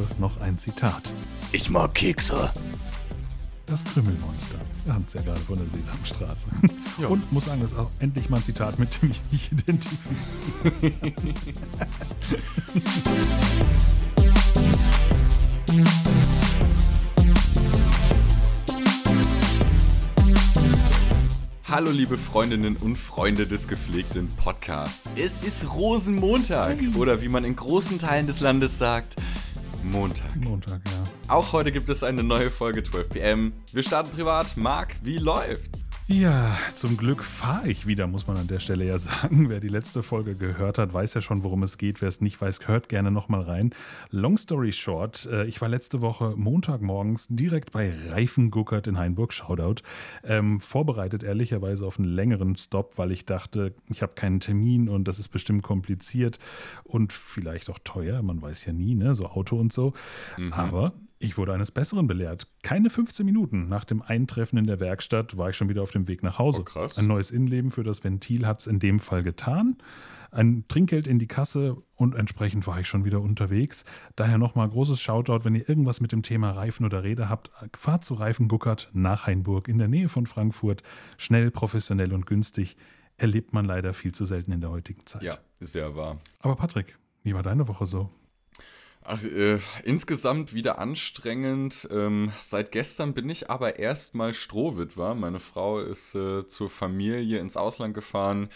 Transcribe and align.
Woche 0.00 0.20
noch 0.20 0.40
ein 0.40 0.56
Zitat. 0.58 1.10
Ich 1.52 1.70
mag 1.70 1.94
Kekse. 1.94 2.50
Das 3.66 3.84
Krümmelmonster. 3.84 4.58
Wir 4.84 4.94
haben 4.94 5.04
es 5.06 5.12
ja 5.12 5.20
gerade 5.22 5.40
von 5.40 5.56
der 5.56 5.66
Sesamstraße. 5.68 6.48
Ja. 7.00 7.08
Und 7.08 7.30
muss 7.32 7.44
sagen, 7.44 7.60
das 7.60 7.72
ist 7.72 7.78
auch 7.78 7.90
endlich 7.98 8.28
mal 8.30 8.38
ein 8.38 8.42
Zitat, 8.42 8.78
mit 8.78 9.00
dem 9.00 9.10
ich 9.10 9.22
mich 9.30 9.52
identifiziere. 9.68 10.72
Hallo 21.68 21.90
liebe 21.92 22.18
Freundinnen 22.18 22.76
und 22.76 22.96
Freunde 22.96 23.46
des 23.46 23.68
gepflegten 23.68 24.26
Podcasts. 24.36 25.08
Es 25.14 25.40
ist 25.40 25.72
Rosenmontag 25.72 26.78
oder 26.96 27.20
wie 27.22 27.28
man 27.28 27.44
in 27.44 27.54
großen 27.54 27.98
Teilen 28.00 28.26
des 28.26 28.40
Landes 28.40 28.78
sagt, 28.78 29.14
Montag. 29.84 30.36
Montag, 30.36 30.80
ja. 30.86 31.34
Auch 31.34 31.52
heute 31.52 31.72
gibt 31.72 31.88
es 31.88 32.02
eine 32.02 32.22
neue 32.22 32.50
Folge 32.50 32.82
12 32.82 33.08
PM. 33.08 33.52
Wir 33.72 33.82
starten 33.82 34.10
privat. 34.10 34.56
Marc, 34.56 34.96
wie 35.02 35.18
läuft's? 35.18 35.89
Ja, 36.12 36.58
zum 36.74 36.96
Glück 36.96 37.22
fahre 37.22 37.68
ich 37.68 37.86
wieder, 37.86 38.08
muss 38.08 38.26
man 38.26 38.36
an 38.36 38.48
der 38.48 38.58
Stelle 38.58 38.84
ja 38.84 38.98
sagen. 38.98 39.48
Wer 39.48 39.60
die 39.60 39.68
letzte 39.68 40.02
Folge 40.02 40.34
gehört 40.34 40.76
hat, 40.76 40.92
weiß 40.92 41.14
ja 41.14 41.20
schon, 41.20 41.44
worum 41.44 41.62
es 41.62 41.78
geht. 41.78 42.02
Wer 42.02 42.08
es 42.08 42.20
nicht 42.20 42.40
weiß, 42.40 42.66
hört 42.66 42.88
gerne 42.88 43.12
nochmal 43.12 43.42
rein. 43.42 43.72
Long 44.10 44.36
story 44.36 44.72
short, 44.72 45.26
äh, 45.26 45.44
ich 45.44 45.60
war 45.60 45.68
letzte 45.68 46.00
Woche 46.00 46.34
Montagmorgens 46.36 47.28
direkt 47.30 47.70
bei 47.70 47.94
Reifenguckert 48.08 48.88
in 48.88 48.98
Hainburg, 48.98 49.32
Shoutout, 49.32 49.84
ähm, 50.24 50.58
vorbereitet 50.58 51.22
ehrlicherweise 51.22 51.86
auf 51.86 52.00
einen 52.00 52.08
längeren 52.08 52.56
Stop, 52.56 52.98
weil 52.98 53.12
ich 53.12 53.24
dachte, 53.24 53.72
ich 53.88 54.02
habe 54.02 54.14
keinen 54.16 54.40
Termin 54.40 54.88
und 54.88 55.06
das 55.06 55.20
ist 55.20 55.28
bestimmt 55.28 55.62
kompliziert 55.62 56.40
und 56.82 57.12
vielleicht 57.12 57.70
auch 57.70 57.78
teuer, 57.84 58.20
man 58.22 58.42
weiß 58.42 58.64
ja 58.64 58.72
nie, 58.72 58.96
ne, 58.96 59.14
so 59.14 59.26
Auto 59.26 59.60
und 59.60 59.72
so. 59.72 59.92
Mhm. 60.36 60.52
Aber 60.54 60.92
ich 61.22 61.36
wurde 61.36 61.52
eines 61.52 61.70
Besseren 61.70 62.06
belehrt. 62.06 62.48
Keine 62.62 62.88
15 62.88 63.26
Minuten 63.26 63.68
nach 63.68 63.84
dem 63.84 64.00
Eintreffen 64.00 64.58
in 64.58 64.66
der 64.66 64.80
Werkstatt 64.80 65.36
war 65.36 65.50
ich 65.50 65.56
schon 65.56 65.68
wieder 65.68 65.82
auf 65.82 65.90
dem 65.90 66.08
Weg 66.08 66.22
nach 66.22 66.38
Hause. 66.38 66.62
Oh, 66.62 66.64
krass. 66.64 66.96
Ein 66.96 67.06
neues 67.06 67.30
Innenleben 67.30 67.70
für 67.70 67.84
das 67.84 68.02
Ventil 68.02 68.46
hat 68.46 68.60
es 68.60 68.66
in 68.66 68.78
dem 68.78 68.98
Fall 68.98 69.22
getan. 69.22 69.76
Ein 70.30 70.64
Trinkgeld 70.68 71.06
in 71.06 71.18
die 71.18 71.26
Kasse 71.26 71.76
und 71.94 72.14
entsprechend 72.14 72.66
war 72.66 72.80
ich 72.80 72.88
schon 72.88 73.04
wieder 73.04 73.20
unterwegs. 73.20 73.84
Daher 74.16 74.38
nochmal 74.38 74.70
großes 74.70 74.98
Shoutout, 74.98 75.44
wenn 75.44 75.54
ihr 75.54 75.68
irgendwas 75.68 76.00
mit 76.00 76.10
dem 76.12 76.22
Thema 76.22 76.52
Reifen 76.52 76.86
oder 76.86 77.04
Räder 77.04 77.28
habt, 77.28 77.50
fahrt 77.76 78.02
zu 78.02 78.14
Reifen 78.14 78.48
Guckert 78.48 78.88
nach 78.94 79.26
Hainburg 79.26 79.68
in 79.68 79.76
der 79.76 79.88
Nähe 79.88 80.08
von 80.08 80.24
Frankfurt. 80.24 80.82
Schnell, 81.18 81.50
professionell 81.50 82.14
und 82.14 82.24
günstig. 82.24 82.78
Erlebt 83.18 83.52
man 83.52 83.66
leider 83.66 83.92
viel 83.92 84.12
zu 84.12 84.24
selten 84.24 84.52
in 84.52 84.62
der 84.62 84.70
heutigen 84.70 85.04
Zeit. 85.04 85.22
Ja, 85.22 85.36
sehr 85.60 85.94
wahr. 85.96 86.18
Aber 86.38 86.56
Patrick, 86.56 86.96
wie 87.22 87.34
war 87.34 87.42
deine 87.42 87.68
Woche 87.68 87.84
so? 87.84 88.08
Ach, 89.02 89.22
äh, 89.22 89.58
insgesamt 89.84 90.52
wieder 90.52 90.78
anstrengend. 90.78 91.88
Ähm, 91.90 92.32
seit 92.40 92.70
gestern 92.70 93.14
bin 93.14 93.30
ich 93.30 93.48
aber 93.50 93.78
erstmal 93.78 94.34
Strohwitwer. 94.34 95.14
Meine 95.14 95.40
Frau 95.40 95.80
ist 95.80 96.14
äh, 96.14 96.46
zur 96.46 96.68
Familie 96.68 97.38
ins 97.38 97.56
Ausland 97.56 97.94
gefahren. 97.94 98.50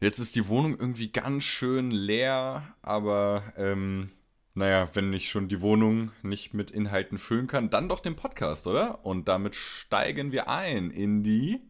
Jetzt 0.00 0.18
ist 0.18 0.36
die 0.36 0.48
Wohnung 0.48 0.78
irgendwie 0.78 1.10
ganz 1.10 1.44
schön 1.44 1.90
leer, 1.90 2.74
aber 2.82 3.42
ähm, 3.56 4.10
naja, 4.54 4.88
wenn 4.94 5.12
ich 5.12 5.30
schon 5.30 5.48
die 5.48 5.60
Wohnung 5.60 6.12
nicht 6.22 6.54
mit 6.54 6.70
Inhalten 6.70 7.18
füllen 7.18 7.46
kann, 7.46 7.70
dann 7.70 7.88
doch 7.88 8.00
den 8.00 8.16
Podcast, 8.16 8.66
oder? 8.66 9.04
Und 9.04 9.28
damit 9.28 9.54
steigen 9.54 10.30
wir 10.32 10.48
ein 10.48 10.90
in 10.90 11.22
die 11.22 11.60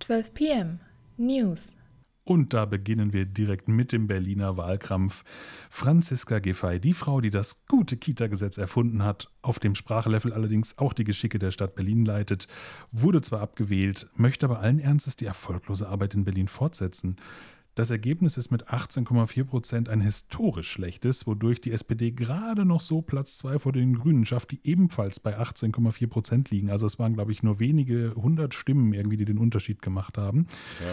12 0.00 0.34
p.m. 0.34 0.80
News. 1.16 1.76
Und 2.30 2.54
da 2.54 2.64
beginnen 2.64 3.12
wir 3.12 3.26
direkt 3.26 3.66
mit 3.66 3.90
dem 3.90 4.06
Berliner 4.06 4.56
Wahlkampf. 4.56 5.24
Franziska 5.68 6.38
Giffey, 6.38 6.78
die 6.78 6.92
Frau, 6.92 7.20
die 7.20 7.30
das 7.30 7.66
gute 7.66 7.96
Kita-Gesetz 7.96 8.56
erfunden 8.56 9.02
hat, 9.02 9.28
auf 9.42 9.58
dem 9.58 9.74
Sprachlevel 9.74 10.32
allerdings 10.32 10.78
auch 10.78 10.92
die 10.92 11.02
Geschicke 11.02 11.40
der 11.40 11.50
Stadt 11.50 11.74
Berlin 11.74 12.04
leitet, 12.04 12.46
wurde 12.92 13.20
zwar 13.20 13.40
abgewählt, 13.40 14.08
möchte 14.14 14.46
aber 14.46 14.60
allen 14.60 14.78
Ernstes 14.78 15.16
die 15.16 15.24
erfolglose 15.24 15.88
Arbeit 15.88 16.14
in 16.14 16.22
Berlin 16.22 16.46
fortsetzen. 16.46 17.16
Das 17.76 17.90
Ergebnis 17.90 18.36
ist 18.36 18.50
mit 18.50 18.68
18,4 18.68 19.44
Prozent 19.44 19.88
ein 19.88 20.00
historisch 20.00 20.70
schlechtes, 20.70 21.26
wodurch 21.26 21.60
die 21.60 21.70
SPD 21.70 22.10
gerade 22.10 22.64
noch 22.64 22.80
so 22.80 23.00
Platz 23.00 23.38
zwei 23.38 23.58
vor 23.58 23.72
den 23.72 23.94
Grünen 23.94 24.24
schafft, 24.24 24.50
die 24.50 24.60
ebenfalls 24.64 25.20
bei 25.20 25.38
18,4 25.38 26.06
Prozent 26.08 26.50
liegen. 26.50 26.70
Also 26.70 26.86
es 26.86 26.98
waren, 26.98 27.14
glaube 27.14 27.30
ich, 27.30 27.42
nur 27.42 27.60
wenige 27.60 28.12
hundert 28.16 28.54
Stimmen 28.54 28.92
irgendwie, 28.92 29.16
die 29.16 29.24
den 29.24 29.38
Unterschied 29.38 29.82
gemacht 29.82 30.18
haben. 30.18 30.46
Ja. 30.80 30.86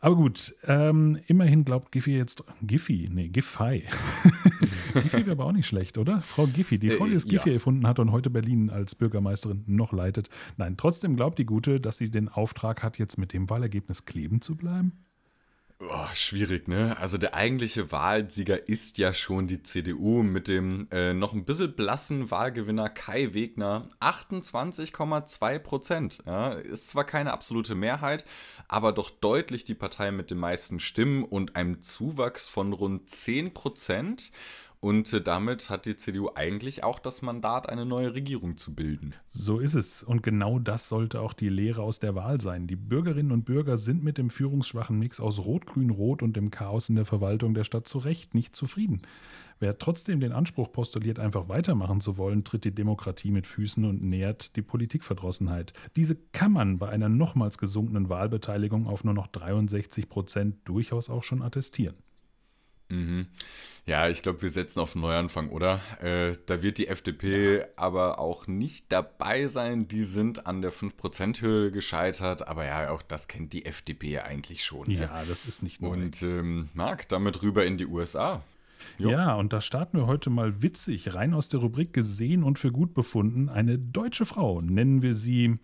Aber 0.00 0.16
gut, 0.16 0.54
ähm, 0.64 1.18
immerhin 1.26 1.64
glaubt 1.64 1.92
Giffy 1.92 2.16
jetzt, 2.16 2.42
Giffy, 2.62 3.08
nee, 3.12 3.28
Giffey. 3.28 3.84
Giffy 4.94 5.18
wäre 5.26 5.32
aber 5.32 5.44
auch 5.44 5.52
nicht 5.52 5.66
schlecht, 5.66 5.98
oder? 5.98 6.22
Frau 6.22 6.46
Giffy, 6.46 6.78
die 6.78 6.90
Frau, 6.90 7.06
die 7.06 7.14
das 7.14 7.26
äh, 7.26 7.28
Giffy 7.28 7.50
ja. 7.50 7.54
erfunden 7.54 7.86
hat 7.86 7.98
und 7.98 8.10
heute 8.10 8.30
Berlin 8.30 8.70
als 8.70 8.94
Bürgermeisterin 8.94 9.64
noch 9.66 9.92
leitet. 9.92 10.30
Nein, 10.56 10.76
trotzdem 10.78 11.16
glaubt 11.16 11.38
die 11.38 11.46
Gute, 11.46 11.78
dass 11.78 11.98
sie 11.98 12.10
den 12.10 12.30
Auftrag 12.30 12.82
hat, 12.82 12.98
jetzt 12.98 13.18
mit 13.18 13.34
dem 13.34 13.50
Wahlergebnis 13.50 14.06
kleben 14.06 14.40
zu 14.40 14.56
bleiben? 14.56 14.92
Oh, 15.84 16.06
schwierig, 16.14 16.68
ne? 16.68 16.96
Also 17.00 17.18
der 17.18 17.34
eigentliche 17.34 17.90
Wahlsieger 17.90 18.68
ist 18.68 18.98
ja 18.98 19.12
schon 19.12 19.48
die 19.48 19.64
CDU 19.64 20.22
mit 20.22 20.46
dem 20.46 20.86
äh, 20.92 21.12
noch 21.12 21.32
ein 21.32 21.44
bisschen 21.44 21.74
blassen 21.74 22.30
Wahlgewinner 22.30 22.88
Kai 22.88 23.34
Wegner. 23.34 23.88
28,2 24.00 25.58
Prozent. 25.58 26.18
Ja? 26.24 26.52
Ist 26.52 26.90
zwar 26.90 27.02
keine 27.02 27.32
absolute 27.32 27.74
Mehrheit, 27.74 28.24
aber 28.68 28.92
doch 28.92 29.10
deutlich 29.10 29.64
die 29.64 29.74
Partei 29.74 30.12
mit 30.12 30.30
den 30.30 30.38
meisten 30.38 30.78
Stimmen 30.78 31.24
und 31.24 31.56
einem 31.56 31.82
Zuwachs 31.82 32.48
von 32.48 32.72
rund 32.72 33.10
10 33.10 33.52
Prozent. 33.52 34.30
Und 34.82 35.12
äh, 35.12 35.20
damit 35.20 35.70
hat 35.70 35.86
die 35.86 35.96
CDU 35.96 36.30
eigentlich 36.34 36.82
auch 36.82 36.98
das 36.98 37.22
Mandat, 37.22 37.68
eine 37.68 37.86
neue 37.86 38.14
Regierung 38.14 38.56
zu 38.56 38.74
bilden. 38.74 39.14
So 39.28 39.60
ist 39.60 39.74
es. 39.74 40.02
Und 40.02 40.24
genau 40.24 40.58
das 40.58 40.88
sollte 40.88 41.20
auch 41.20 41.34
die 41.34 41.50
Lehre 41.50 41.82
aus 41.82 42.00
der 42.00 42.16
Wahl 42.16 42.40
sein. 42.40 42.66
Die 42.66 42.74
Bürgerinnen 42.74 43.30
und 43.30 43.44
Bürger 43.44 43.76
sind 43.76 44.02
mit 44.02 44.18
dem 44.18 44.28
führungsschwachen 44.28 44.98
Mix 44.98 45.20
aus 45.20 45.38
Rot, 45.38 45.66
Grün, 45.66 45.90
Rot 45.90 46.20
und 46.20 46.36
dem 46.36 46.50
Chaos 46.50 46.88
in 46.88 46.96
der 46.96 47.04
Verwaltung 47.04 47.54
der 47.54 47.62
Stadt 47.62 47.86
zu 47.86 47.98
Recht 47.98 48.34
nicht 48.34 48.56
zufrieden. 48.56 49.02
Wer 49.60 49.78
trotzdem 49.78 50.18
den 50.18 50.32
Anspruch 50.32 50.72
postuliert, 50.72 51.20
einfach 51.20 51.48
weitermachen 51.48 52.00
zu 52.00 52.16
wollen, 52.16 52.42
tritt 52.42 52.64
die 52.64 52.74
Demokratie 52.74 53.30
mit 53.30 53.46
Füßen 53.46 53.84
und 53.84 54.02
nährt 54.02 54.56
die 54.56 54.62
Politikverdrossenheit. 54.62 55.74
Diese 55.94 56.16
kann 56.16 56.50
man 56.50 56.80
bei 56.80 56.88
einer 56.88 57.08
nochmals 57.08 57.56
gesunkenen 57.56 58.08
Wahlbeteiligung 58.08 58.88
auf 58.88 59.04
nur 59.04 59.14
noch 59.14 59.28
63 59.28 60.08
Prozent 60.08 60.56
durchaus 60.64 61.08
auch 61.08 61.22
schon 61.22 61.40
attestieren. 61.40 61.94
Mhm. 62.92 63.26
Ja, 63.84 64.08
ich 64.08 64.22
glaube, 64.22 64.42
wir 64.42 64.50
setzen 64.50 64.78
auf 64.78 64.94
einen 64.94 65.02
Neuanfang, 65.02 65.48
oder? 65.48 65.80
Äh, 66.00 66.36
da 66.46 66.62
wird 66.62 66.78
die 66.78 66.86
FDP 66.86 67.58
ja. 67.58 67.64
aber 67.74 68.20
auch 68.20 68.46
nicht 68.46 68.92
dabei 68.92 69.48
sein. 69.48 69.88
Die 69.88 70.02
sind 70.02 70.46
an 70.46 70.62
der 70.62 70.72
5%-Höhe 70.72 71.72
gescheitert. 71.72 72.46
Aber 72.46 72.64
ja, 72.64 72.90
auch 72.90 73.02
das 73.02 73.26
kennt 73.26 73.52
die 73.52 73.64
FDP 73.64 74.12
ja 74.12 74.22
eigentlich 74.22 74.62
schon. 74.62 74.88
Ja, 74.88 75.00
ja. 75.00 75.24
das 75.28 75.46
ist 75.46 75.62
nicht 75.62 75.80
neu. 75.80 75.88
Und 75.88 76.22
ähm, 76.22 76.68
Marc, 76.74 77.08
damit 77.08 77.42
rüber 77.42 77.66
in 77.66 77.76
die 77.76 77.86
USA. 77.86 78.44
Jo. 78.98 79.10
Ja, 79.10 79.34
und 79.34 79.52
da 79.52 79.60
starten 79.60 79.98
wir 79.98 80.06
heute 80.06 80.30
mal 80.30 80.62
witzig, 80.62 81.14
rein 81.14 81.34
aus 81.34 81.48
der 81.48 81.60
Rubrik 81.60 81.92
gesehen 81.92 82.44
und 82.44 82.58
für 82.58 82.70
gut 82.70 82.94
befunden. 82.94 83.48
Eine 83.48 83.78
deutsche 83.78 84.26
Frau, 84.26 84.60
nennen 84.60 85.02
wir 85.02 85.14
sie 85.14 85.58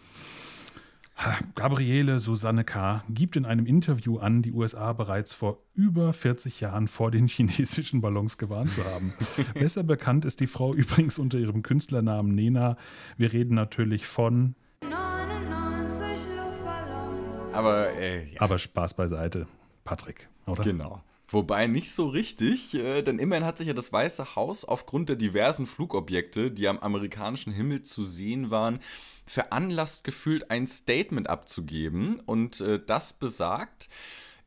Gabriele 1.57 2.21
Susanne 2.21 2.65
K. 2.65 3.03
gibt 3.09 3.37
in 3.37 3.45
einem 3.45 3.67
Interview 3.67 4.19
an, 4.19 4.43
die 4.43 4.53
USA 4.53 4.93
bereits 4.93 5.33
vor 5.33 5.59
über 5.75 6.13
40 6.13 6.61
Jahren 6.61 6.87
vor 6.87 7.11
den 7.11 7.27
chinesischen 7.29 8.01
Ballons 8.01 8.39
gewarnt 8.39 8.73
zu 8.73 8.85
haben. 8.85 9.13
Besser 9.55 9.83
bekannt 9.83 10.25
ist 10.25 10.41
die 10.41 10.47
Frau 10.47 10.75
übrigens 10.75 11.19
unter 11.19 11.39
ihrem 11.39 11.63
Künstlernamen 11.63 12.31
Nena. 12.31 12.77
Wir 13.17 13.33
reden 13.33 13.55
natürlich 13.55 14.07
von. 14.07 14.55
99 14.83 16.37
Luftballons. 16.37 17.55
Aber, 17.55 17.93
äh, 17.95 18.33
ja. 18.33 18.41
Aber 18.41 18.59
Spaß 18.59 18.95
beiseite, 18.95 19.49
Patrick, 19.85 20.29
oder? 20.47 20.63
Genau. 20.63 21.03
Wobei 21.31 21.67
nicht 21.67 21.93
so 21.93 22.09
richtig, 22.09 22.75
äh, 22.75 23.03
denn 23.03 23.19
immerhin 23.19 23.45
hat 23.45 23.59
sich 23.59 23.67
ja 23.67 23.75
das 23.75 23.93
Weiße 23.93 24.35
Haus 24.35 24.65
aufgrund 24.65 25.11
der 25.11 25.17
diversen 25.17 25.67
Flugobjekte, 25.67 26.51
die 26.51 26.67
am 26.69 26.79
amerikanischen 26.79 27.53
Himmel 27.53 27.83
zu 27.83 28.03
sehen 28.03 28.51
waren, 28.51 28.81
veranlasst 29.27 30.05
gefühlt 30.05 30.51
ein 30.51 30.67
Statement 30.67 31.29
abzugeben. 31.29 32.21
Und 32.25 32.63
äh, 32.63 32.81
das 32.85 33.13
besagt, 33.13 33.91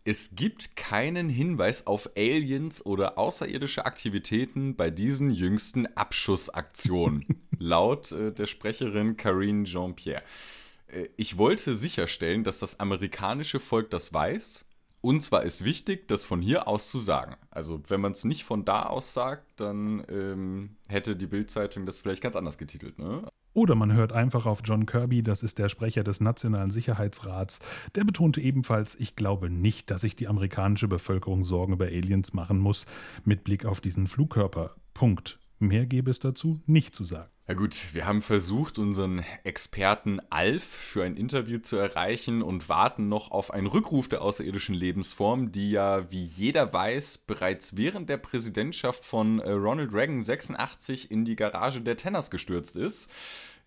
es 0.06 0.36
gibt 0.36 0.76
keinen 0.76 1.30
Hinweis 1.30 1.86
auf 1.86 2.10
Aliens 2.18 2.84
oder 2.84 3.20
außerirdische 3.20 3.86
Aktivitäten 3.86 4.76
bei 4.76 4.90
diesen 4.90 5.30
jüngsten 5.30 5.86
Abschussaktionen, 5.96 7.44
laut 7.60 8.12
äh, 8.12 8.32
der 8.32 8.48
Sprecherin 8.48 9.18
Karine 9.18 9.66
Jean-Pierre. 9.66 10.24
Äh, 10.88 11.10
ich 11.16 11.38
wollte 11.38 11.76
sicherstellen, 11.76 12.44
dass 12.44 12.58
das 12.58 12.80
amerikanische 12.80 13.60
Volk 13.60 13.92
das 13.92 14.12
weiß 14.12 14.66
und 15.02 15.22
zwar 15.22 15.44
ist 15.44 15.64
wichtig, 15.64 16.08
das 16.08 16.26
von 16.26 16.42
hier 16.42 16.68
aus 16.68 16.90
zu 16.90 17.00
sagen. 17.00 17.36
Also 17.50 17.82
wenn 17.88 18.02
man 18.02 18.12
es 18.12 18.24
nicht 18.24 18.44
von 18.44 18.66
da 18.66 18.84
aus 18.84 19.14
sagt, 19.14 19.60
dann 19.60 20.04
ähm, 20.10 20.78
hätte 20.88 21.16
die 21.16 21.26
Bildzeitung 21.26 21.86
das 21.86 22.00
vielleicht 22.00 22.22
ganz 22.22 22.36
anders 22.36 22.60
getitelt. 22.60 23.00
Ne? 23.00 23.24
Oder 23.54 23.76
man 23.76 23.92
hört 23.94 24.14
einfach 24.14 24.46
auf 24.46 24.62
John 24.64 24.86
Kirby, 24.86 25.24
das 25.24 25.44
ist 25.44 25.58
der 25.58 25.68
Sprecher 25.68 26.04
des 26.04 26.22
Nationalen 26.22 26.70
Sicherheitsrats. 26.70 27.60
Der 27.96 28.06
betonte 28.06 28.40
ebenfalls, 28.40 28.96
ich 28.96 29.16
glaube 29.16 29.50
nicht, 29.50 29.92
dass 29.92 30.02
sich 30.02 30.16
die 30.16 30.28
amerikanische 30.28 30.88
Bevölkerung 30.88 31.44
Sorgen 31.44 31.74
über 31.74 31.86
Aliens 31.86 32.34
machen 32.34 32.60
muss, 32.60 32.86
mit 33.26 33.44
Blick 33.44 33.66
auf 33.66 33.82
diesen 33.82 34.08
Flugkörper. 34.08 34.76
Punkt. 34.94 35.41
Mehr 35.62 35.86
gäbe 35.86 36.10
es 36.10 36.18
dazu 36.18 36.60
nicht 36.66 36.96
zu 36.96 37.04
sagen. 37.04 37.30
Ja 37.48 37.54
gut, 37.54 37.94
wir 37.94 38.08
haben 38.08 38.24
versucht, 38.24 38.80
unseren 38.80 39.24
Experten 39.44 40.20
Alf 40.32 40.64
für 40.64 41.04
ein 41.04 41.16
Interview 41.16 41.60
zu 41.60 41.78
erreichen 41.78 42.42
und 42.42 42.68
warten 42.68 43.10
noch 43.10 43.30
auf 43.30 43.52
einen 43.52 43.68
Rückruf 43.68 44.08
der 44.08 44.24
außerirdischen 44.24 44.74
Lebensform, 44.74 45.52
die 45.52 45.70
ja, 45.70 46.10
wie 46.10 46.24
jeder 46.24 46.74
weiß, 46.74 47.20
bereits 47.20 47.78
während 47.78 48.10
der 48.10 48.18
Präsidentschaft 48.18 49.06
von 49.06 49.38
äh, 49.38 49.52
Ronald 49.52 49.94
Reagan 49.94 50.24
86 50.24 51.12
in 51.12 51.26
die 51.26 51.36
Garage 51.36 51.82
der 51.82 51.96
Tenners 51.96 52.32
gestürzt 52.32 52.76
ist. 52.76 53.12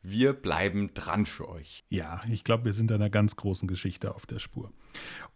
Wir 0.03 0.33
bleiben 0.33 0.93
dran 0.95 1.27
für 1.27 1.49
euch. 1.49 1.85
Ja, 1.91 2.23
ich 2.29 2.43
glaube, 2.43 2.65
wir 2.65 2.73
sind 2.73 2.91
einer 2.91 3.09
ganz 3.09 3.37
großen 3.37 3.69
Geschichte 3.69 4.17
auf 4.17 4.27
der 4.27 4.41
Spur. 4.41 4.73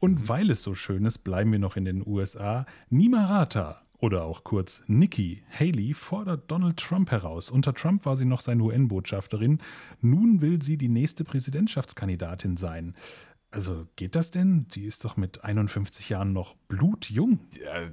Und 0.01 0.23
mhm. 0.23 0.29
weil 0.29 0.51
es 0.51 0.65
so 0.65 0.75
schön 0.75 1.05
ist, 1.05 1.19
bleiben 1.19 1.53
wir 1.53 1.61
noch 1.61 1.77
in 1.77 1.85
den 1.85 2.05
USA. 2.05 2.67
Nimarata 2.91 3.81
oder 4.01 4.25
auch 4.25 4.45
kurz 4.45 4.83
Nikki 4.87 5.43
Haley 5.51 5.93
fordert 5.95 6.51
Donald 6.51 6.77
Trump 6.77 7.11
heraus. 7.11 7.51
Unter 7.51 7.75
Trump 7.75 8.07
war 8.07 8.17
sie 8.17 8.25
noch 8.25 8.41
seine 8.41 8.63
UN-Botschafterin. 8.63 9.59
Nun 10.01 10.41
will 10.41 10.63
sie 10.63 10.77
die 10.77 10.89
nächste 10.89 11.25
Präsidentschaftskandidatin 11.25 12.57
sein. 12.57 12.95
Also 13.51 13.87
geht 13.97 14.15
das 14.15 14.31
denn? 14.31 14.67
Die 14.75 14.85
ist 14.85 15.05
doch 15.05 15.17
mit 15.17 15.43
51 15.43 16.11
Jahren 16.11 16.33
noch 16.33 16.55
blutjung. 16.69 17.41
Ja, 17.59 17.85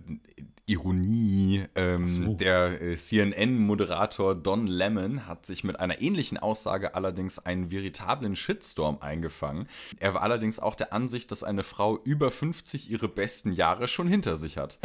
Ironie. 0.66 1.63
Ähm, 1.75 2.08
so. 2.08 2.34
Der 2.34 2.81
äh, 2.81 2.96
CNN-Moderator 2.96 4.36
Don 4.36 4.68
Lemon 4.68 5.28
hat 5.28 5.46
sich 5.46 5.63
mit 5.63 5.80
einer 5.80 6.01
ähnlichen 6.01 6.38
Aussage 6.38 6.96
allerdings 6.96 7.40
einen 7.40 7.72
veritablen 7.72 8.36
Shitstorm 8.36 8.98
eingefangen. 9.00 9.68
Er 10.00 10.13
war 10.13 10.24
allerdings 10.24 10.60
auch 10.60 10.75
der 10.75 10.92
Ansicht, 10.92 11.31
dass 11.31 11.44
eine 11.44 11.63
Frau 11.63 12.00
über 12.04 12.31
50 12.31 12.90
ihre 12.90 13.08
besten 13.08 13.54
Jahre 13.54 13.88
schon 13.88 14.08
hinter 14.08 14.38
sich 14.38 14.58
hat. 14.58 14.80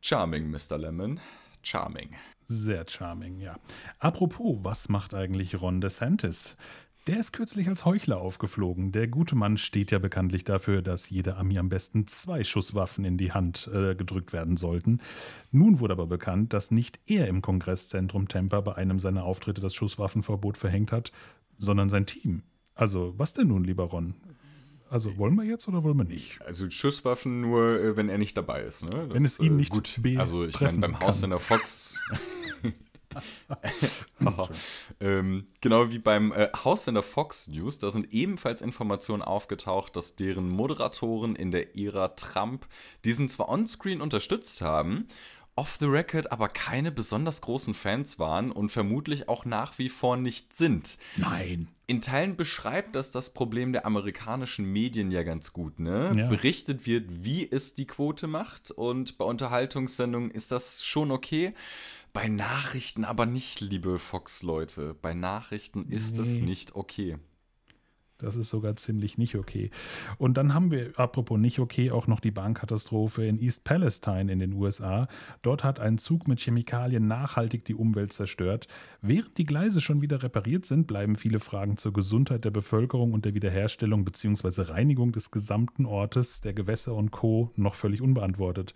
Charming, 0.00 0.50
Mr. 0.50 0.78
Lemon. 0.78 1.20
Charming. 1.62 2.10
Sehr 2.44 2.84
charming, 2.88 3.38
ja. 3.38 3.56
Apropos, 3.98 4.58
was 4.62 4.88
macht 4.88 5.14
eigentlich 5.14 5.60
Ron 5.60 5.80
DeSantis? 5.80 6.56
Der 7.06 7.18
ist 7.18 7.32
kürzlich 7.32 7.68
als 7.68 7.84
Heuchler 7.84 8.18
aufgeflogen. 8.18 8.92
Der 8.92 9.08
gute 9.08 9.36
Mann 9.36 9.56
steht 9.56 9.90
ja 9.90 9.98
bekanntlich 9.98 10.44
dafür, 10.44 10.80
dass 10.80 11.10
jeder 11.10 11.38
Ami 11.38 11.58
am 11.58 11.68
besten 11.68 12.06
zwei 12.06 12.44
Schusswaffen 12.44 13.04
in 13.04 13.18
die 13.18 13.32
Hand 13.32 13.70
äh, 13.72 13.94
gedrückt 13.94 14.32
werden 14.32 14.56
sollten. 14.56 15.00
Nun 15.50 15.80
wurde 15.80 15.94
aber 15.94 16.06
bekannt, 16.06 16.52
dass 16.52 16.70
nicht 16.70 16.98
er 17.06 17.26
im 17.28 17.42
Kongresszentrum 17.42 18.28
Tampa 18.28 18.60
bei 18.60 18.74
einem 18.74 19.00
seiner 19.00 19.24
Auftritte 19.24 19.60
das 19.60 19.74
Schusswaffenverbot 19.74 20.58
verhängt 20.58 20.92
hat, 20.92 21.12
sondern 21.58 21.88
sein 21.88 22.06
Team. 22.06 22.42
Also, 22.74 23.14
was 23.16 23.32
denn 23.32 23.48
nun, 23.48 23.64
lieber 23.64 23.84
Ron? 23.84 24.14
Also 24.90 25.16
wollen 25.16 25.36
wir 25.36 25.44
jetzt 25.44 25.68
oder 25.68 25.84
wollen 25.84 25.96
wir 25.96 26.04
nicht? 26.04 26.42
Also 26.42 26.68
Schusswaffen 26.68 27.40
nur, 27.40 27.80
äh, 27.80 27.96
wenn 27.96 28.08
er 28.08 28.18
nicht 28.18 28.36
dabei 28.36 28.62
ist. 28.62 28.82
Ne? 28.82 28.90
Das, 28.90 29.14
wenn 29.14 29.24
es 29.24 29.38
ihn 29.38 29.56
nicht 29.56 29.70
gut. 29.70 30.00
Also 30.16 30.44
ich 30.44 30.60
meine, 30.60 30.78
beim 30.78 30.98
Haus 30.98 31.22
in 31.22 31.30
der 31.30 31.38
Fox. 31.38 31.96
ähm, 35.00 35.46
genau 35.60 35.90
wie 35.90 35.98
beim 35.98 36.32
äh, 36.32 36.48
Haus 36.64 36.86
in 36.86 36.94
der 36.94 37.02
Fox 37.02 37.48
News, 37.48 37.78
da 37.78 37.90
sind 37.90 38.12
ebenfalls 38.12 38.62
Informationen 38.62 39.22
aufgetaucht, 39.22 39.96
dass 39.96 40.16
deren 40.16 40.48
Moderatoren 40.48 41.34
in 41.36 41.50
der 41.50 41.76
Ära 41.76 42.08
Trump 42.08 42.66
diesen 43.04 43.28
zwar 43.28 43.48
onscreen 43.48 44.00
unterstützt 44.00 44.60
haben, 44.60 45.08
off 45.56 45.76
the 45.80 45.86
record 45.86 46.30
aber 46.30 46.48
keine 46.48 46.92
besonders 46.92 47.40
großen 47.40 47.74
Fans 47.74 48.18
waren 48.18 48.52
und 48.52 48.70
vermutlich 48.70 49.28
auch 49.28 49.44
nach 49.44 49.78
wie 49.78 49.88
vor 49.88 50.16
nicht 50.16 50.54
sind. 50.54 50.96
Nein. 51.16 51.68
In 51.90 52.00
Teilen 52.00 52.36
beschreibt 52.36 52.94
das 52.94 53.10
das 53.10 53.34
Problem 53.34 53.72
der 53.72 53.84
amerikanischen 53.84 54.64
Medien 54.64 55.10
ja 55.10 55.24
ganz 55.24 55.52
gut, 55.52 55.80
ne? 55.80 56.12
Ja. 56.14 56.28
Berichtet 56.28 56.86
wird, 56.86 57.24
wie 57.24 57.50
es 57.50 57.74
die 57.74 57.84
Quote 57.88 58.28
macht 58.28 58.70
und 58.70 59.18
bei 59.18 59.24
Unterhaltungssendungen 59.24 60.30
ist 60.30 60.52
das 60.52 60.84
schon 60.84 61.10
okay. 61.10 61.52
Bei 62.12 62.28
Nachrichten 62.28 63.04
aber 63.04 63.26
nicht, 63.26 63.60
liebe 63.60 63.98
Fox-Leute. 63.98 64.94
Bei 65.02 65.14
Nachrichten 65.14 65.90
ist 65.90 66.12
nee. 66.12 66.18
das 66.18 66.38
nicht 66.38 66.76
okay. 66.76 67.18
Das 68.20 68.36
ist 68.36 68.50
sogar 68.50 68.76
ziemlich 68.76 69.18
nicht 69.18 69.34
okay. 69.34 69.70
Und 70.18 70.36
dann 70.36 70.54
haben 70.54 70.70
wir, 70.70 70.98
apropos 70.98 71.38
nicht 71.38 71.58
okay, 71.58 71.90
auch 71.90 72.06
noch 72.06 72.20
die 72.20 72.30
Bahnkatastrophe 72.30 73.24
in 73.26 73.38
East 73.38 73.64
Palestine 73.64 74.32
in 74.32 74.38
den 74.38 74.52
USA. 74.52 75.08
Dort 75.42 75.64
hat 75.64 75.80
ein 75.80 75.98
Zug 75.98 76.28
mit 76.28 76.40
Chemikalien 76.40 77.06
nachhaltig 77.06 77.64
die 77.64 77.74
Umwelt 77.74 78.12
zerstört. 78.12 78.68
Während 79.02 79.38
die 79.38 79.46
Gleise 79.46 79.80
schon 79.80 80.02
wieder 80.02 80.22
repariert 80.22 80.64
sind, 80.64 80.86
bleiben 80.86 81.16
viele 81.16 81.40
Fragen 81.40 81.76
zur 81.76 81.92
Gesundheit 81.92 82.44
der 82.44 82.50
Bevölkerung 82.50 83.12
und 83.12 83.24
der 83.24 83.34
Wiederherstellung 83.34 84.04
bzw. 84.04 84.62
Reinigung 84.62 85.12
des 85.12 85.30
gesamten 85.30 85.86
Ortes, 85.86 86.40
der 86.40 86.52
Gewässer 86.52 86.94
und 86.94 87.10
Co. 87.10 87.50
noch 87.56 87.74
völlig 87.74 88.02
unbeantwortet. 88.02 88.74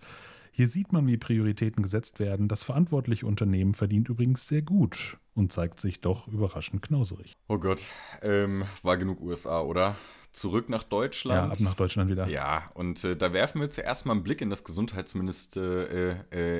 Hier 0.57 0.69
sieht 0.69 0.93
man, 0.93 1.05
wie 1.05 1.17
Prioritäten 1.17 1.83
gesetzt 1.83 2.17
werden. 2.21 2.47
Das 2.47 2.63
verantwortliche 2.63 3.25
Unternehmen 3.25 3.73
verdient 3.73 4.07
übrigens 4.07 4.47
sehr 4.47 4.61
gut 4.61 5.17
und 5.33 5.51
zeigt 5.51 5.81
sich 5.81 5.99
doch 5.99 6.29
überraschend 6.29 6.81
knauserig. 6.81 7.35
Oh 7.49 7.57
Gott, 7.57 7.85
ähm, 8.21 8.63
war 8.81 8.95
genug 8.95 9.19
USA, 9.19 9.59
oder? 9.59 9.97
Zurück 10.35 10.67
nach 10.67 10.83
Deutschland. 10.83 11.47
Ja, 11.47 11.51
ab 11.53 11.59
nach 11.61 11.75
Deutschland 11.75 12.11
wieder. 12.11 12.27
Ja, 12.27 12.69
und 12.73 13.05
äh, 13.05 13.15
da 13.15 13.31
werfen 13.31 13.61
wir 13.61 13.69
zuerst 13.69 14.05
mal 14.05 14.11
einen 14.11 14.23
Blick 14.23 14.41
in 14.41 14.49
das 14.49 14.65
Gesundheitsministerium. 14.65 16.15
Äh, 16.29 16.59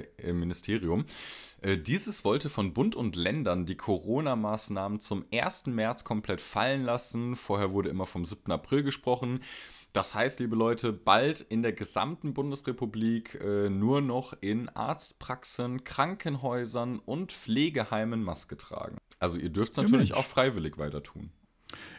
äh, 1.62 1.74
äh, 1.74 1.78
dieses 1.78 2.24
wollte 2.24 2.48
von 2.48 2.74
Bund 2.74 2.96
und 2.96 3.18
Ländern 3.18 3.66
die 3.66 3.76
Corona-Maßnahmen 3.76 5.02
zum 5.02 5.26
1. 5.34 5.68
März 5.68 6.06
komplett 6.06 6.40
fallen 6.40 6.84
lassen. 6.84 7.36
Vorher 7.36 7.74
wurde 7.74 7.90
immer 7.90 8.06
vom 8.06 8.24
7. 8.24 8.50
April 8.50 8.82
gesprochen. 8.84 9.42
Das 9.92 10.16
heißt, 10.16 10.40
liebe 10.40 10.56
Leute, 10.56 10.94
bald 10.94 11.42
in 11.42 11.62
der 11.62 11.74
gesamten 11.74 12.34
Bundesrepublik 12.34 13.36
äh, 13.42 13.70
nur 13.70 14.00
noch 14.00 14.38
in 14.40 14.70
Arztpraxen, 14.70 15.84
Krankenhäusern 15.84 17.00
und 17.00 17.34
Pflegeheimen 17.34 18.24
Maske 18.24 18.56
tragen. 18.56 18.98
Also 19.20 19.38
ihr 19.38 19.50
dürft 19.50 19.74
es 19.74 19.78
natürlich 19.78 20.12
ja, 20.12 20.16
auch 20.16 20.26
freiwillig 20.26 20.78
weiter 20.78 21.04
tun. 21.04 21.32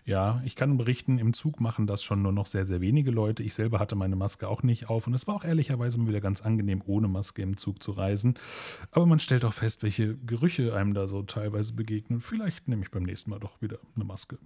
Ja, 0.06 0.40
ich 0.44 0.54
kann 0.54 0.76
berichten, 0.76 1.18
im 1.18 1.32
Zug 1.32 1.60
machen 1.60 1.88
das 1.88 2.04
schon 2.04 2.22
nur 2.22 2.30
noch 2.30 2.46
sehr, 2.46 2.64
sehr 2.64 2.80
wenige 2.80 3.10
Leute. 3.10 3.42
Ich 3.42 3.54
selber 3.54 3.80
hatte 3.80 3.96
meine 3.96 4.14
Maske 4.14 4.46
auch 4.46 4.62
nicht 4.62 4.88
auf 4.88 5.08
und 5.08 5.14
es 5.14 5.26
war 5.26 5.34
auch 5.34 5.44
ehrlicherweise 5.44 5.98
mal 5.98 6.06
wieder 6.06 6.20
ganz 6.20 6.42
angenehm, 6.42 6.80
ohne 6.86 7.08
Maske 7.08 7.42
im 7.42 7.56
Zug 7.56 7.82
zu 7.82 7.90
reisen. 7.90 8.34
Aber 8.92 9.04
man 9.04 9.18
stellt 9.18 9.44
auch 9.44 9.52
fest, 9.52 9.82
welche 9.82 10.16
Gerüche 10.18 10.76
einem 10.76 10.94
da 10.94 11.08
so 11.08 11.24
teilweise 11.24 11.72
begegnen. 11.72 12.20
Vielleicht 12.20 12.68
nehme 12.68 12.84
ich 12.84 12.92
beim 12.92 13.02
nächsten 13.02 13.30
Mal 13.30 13.40
doch 13.40 13.60
wieder 13.60 13.78
eine 13.96 14.04
Maske. 14.04 14.38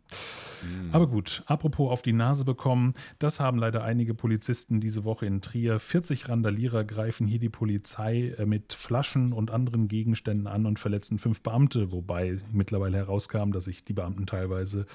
Mhm. 0.63 0.89
Aber 0.93 1.07
gut, 1.07 1.43
apropos 1.45 1.91
auf 1.91 2.01
die 2.01 2.15
Nase 2.15 2.47
bekommen, 2.47 2.95
das 3.19 3.39
haben 3.39 3.59
leider 3.59 3.85
einige 3.85 4.15
Polizisten 4.15 4.81
diese 4.81 5.05
Woche 5.05 5.27
in 5.27 5.43
Trier. 5.43 5.79
40 5.79 6.31
Randalierer 6.31 6.85
greifen 6.85 7.27
hier 7.27 7.39
die 7.39 7.51
Polizei 7.51 8.35
äh, 8.39 8.47
mit 8.47 8.73
Flaschen 8.73 9.35
und 9.35 9.51
anderen 9.51 9.89
Gegenständen 9.89 10.47
an 10.47 10.65
und 10.65 10.79
verletzen 10.79 11.19
fünf 11.19 11.43
Beamte, 11.43 11.93
wobei 11.93 12.39
mittlerweile 12.51 12.97
herauskam, 12.97 13.53
dass 13.53 13.65
sich 13.65 13.85
die 13.85 13.93
Beamten 13.93 14.25
teilweise 14.25 14.87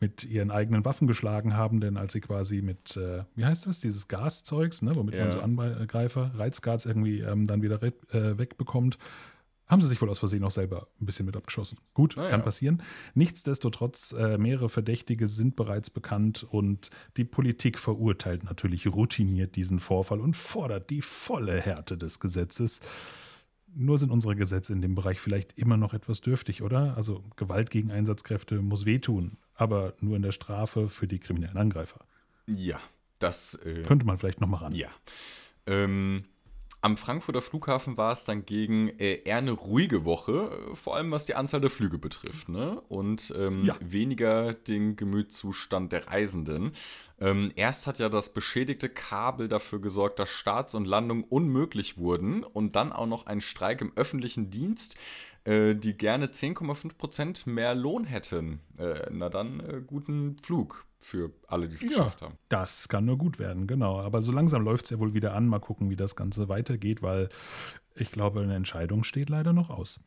mit 0.00 0.24
ihren 0.24 0.50
eigenen 0.50 0.84
Waffen 0.84 1.06
geschlagen 1.06 1.56
haben, 1.56 1.80
denn 1.80 1.96
als 1.96 2.12
sie 2.12 2.20
quasi 2.20 2.60
mit, 2.60 2.96
äh, 2.96 3.24
wie 3.34 3.44
heißt 3.44 3.66
das, 3.66 3.80
dieses 3.80 4.08
Gaszeugs, 4.08 4.82
ne, 4.82 4.94
womit 4.94 5.14
ja. 5.14 5.22
man 5.22 5.32
so 5.32 5.40
Angreifer, 5.40 6.32
Reizgas 6.34 6.84
irgendwie 6.84 7.20
ähm, 7.20 7.46
dann 7.46 7.62
wieder 7.62 7.82
äh, 7.82 8.38
wegbekommt, 8.38 8.98
haben 9.66 9.82
sie 9.82 9.88
sich 9.88 10.00
wohl 10.00 10.10
aus 10.10 10.18
Versehen 10.18 10.44
auch 10.44 10.50
selber 10.50 10.86
ein 11.00 11.06
bisschen 11.06 11.26
mit 11.26 11.36
abgeschossen. 11.36 11.78
Gut, 11.92 12.16
ah, 12.18 12.28
kann 12.28 12.44
passieren. 12.44 12.82
Nichtsdestotrotz, 13.14 14.12
äh, 14.12 14.38
mehrere 14.38 14.68
Verdächtige 14.68 15.26
sind 15.26 15.56
bereits 15.56 15.90
bekannt 15.90 16.46
und 16.48 16.90
die 17.16 17.24
Politik 17.24 17.78
verurteilt 17.78 18.44
natürlich 18.44 18.86
routiniert 18.86 19.56
diesen 19.56 19.80
Vorfall 19.80 20.20
und 20.20 20.36
fordert 20.36 20.90
die 20.90 21.02
volle 21.02 21.60
Härte 21.60 21.98
des 21.98 22.20
Gesetzes. 22.20 22.80
Nur 23.78 23.98
sind 23.98 24.10
unsere 24.10 24.34
Gesetze 24.36 24.72
in 24.72 24.80
dem 24.80 24.94
Bereich 24.94 25.20
vielleicht 25.20 25.58
immer 25.58 25.76
noch 25.76 25.92
etwas 25.92 26.22
dürftig, 26.22 26.62
oder? 26.62 26.96
Also 26.96 27.22
Gewalt 27.36 27.70
gegen 27.70 27.90
Einsatzkräfte 27.90 28.62
muss 28.62 28.86
wehtun, 28.86 29.36
aber 29.54 29.92
nur 30.00 30.16
in 30.16 30.22
der 30.22 30.32
Strafe 30.32 30.88
für 30.88 31.06
die 31.06 31.18
kriminellen 31.18 31.58
Angreifer. 31.58 32.00
Ja, 32.46 32.80
das 33.18 33.54
äh, 33.66 33.82
könnte 33.82 34.06
man 34.06 34.16
vielleicht 34.16 34.40
noch 34.40 34.48
mal 34.48 34.58
ran. 34.58 34.74
Ja. 34.74 34.88
Ähm, 35.66 36.24
am 36.86 36.96
Frankfurter 36.96 37.42
Flughafen 37.42 37.96
war 37.96 38.12
es 38.12 38.24
dann 38.24 38.46
gegen 38.46 38.90
äh, 39.00 39.20
eher 39.24 39.38
eine 39.38 39.50
ruhige 39.50 40.04
Woche, 40.04 40.52
äh, 40.70 40.76
vor 40.76 40.94
allem 40.94 41.10
was 41.10 41.26
die 41.26 41.34
Anzahl 41.34 41.60
der 41.60 41.68
Flüge 41.68 41.98
betrifft, 41.98 42.48
ne? 42.48 42.80
Und 42.88 43.34
ähm, 43.36 43.64
ja. 43.64 43.74
weniger 43.80 44.54
den 44.54 44.94
Gemütszustand 44.94 45.90
der 45.90 46.06
Reisenden. 46.06 46.74
Ähm, 47.18 47.50
erst 47.56 47.88
hat 47.88 47.98
ja 47.98 48.08
das 48.08 48.32
beschädigte 48.32 48.88
Kabel 48.88 49.48
dafür 49.48 49.80
gesorgt, 49.80 50.20
dass 50.20 50.30
Starts 50.30 50.76
und 50.76 50.86
Landungen 50.86 51.24
unmöglich 51.24 51.98
wurden 51.98 52.44
und 52.44 52.76
dann 52.76 52.92
auch 52.92 53.06
noch 53.06 53.26
ein 53.26 53.40
Streik 53.40 53.80
im 53.80 53.90
öffentlichen 53.96 54.50
Dienst, 54.50 54.94
äh, 55.42 55.74
die 55.74 55.96
gerne 55.96 56.28
10,5% 56.28 57.50
mehr 57.50 57.74
Lohn 57.74 58.04
hätten. 58.04 58.60
Äh, 58.78 59.08
na 59.10 59.28
dann, 59.28 59.58
äh, 59.58 59.82
guten 59.84 60.36
Flug 60.40 60.85
für 61.00 61.30
alle, 61.46 61.68
die 61.68 61.74
es 61.74 61.82
ja, 61.82 61.88
geschafft 61.88 62.22
haben. 62.22 62.36
Das 62.48 62.88
kann 62.88 63.04
nur 63.04 63.18
gut 63.18 63.38
werden, 63.38 63.66
genau. 63.66 64.00
Aber 64.00 64.22
so 64.22 64.32
langsam 64.32 64.62
läuft 64.62 64.86
es 64.86 64.90
ja 64.90 64.98
wohl 64.98 65.14
wieder 65.14 65.34
an. 65.34 65.46
Mal 65.46 65.60
gucken, 65.60 65.90
wie 65.90 65.96
das 65.96 66.16
Ganze 66.16 66.48
weitergeht, 66.48 67.02
weil 67.02 67.28
ich 67.94 68.10
glaube, 68.10 68.40
eine 68.40 68.54
Entscheidung 68.54 69.04
steht 69.04 69.30
leider 69.30 69.52
noch 69.52 69.70
aus. 69.70 70.00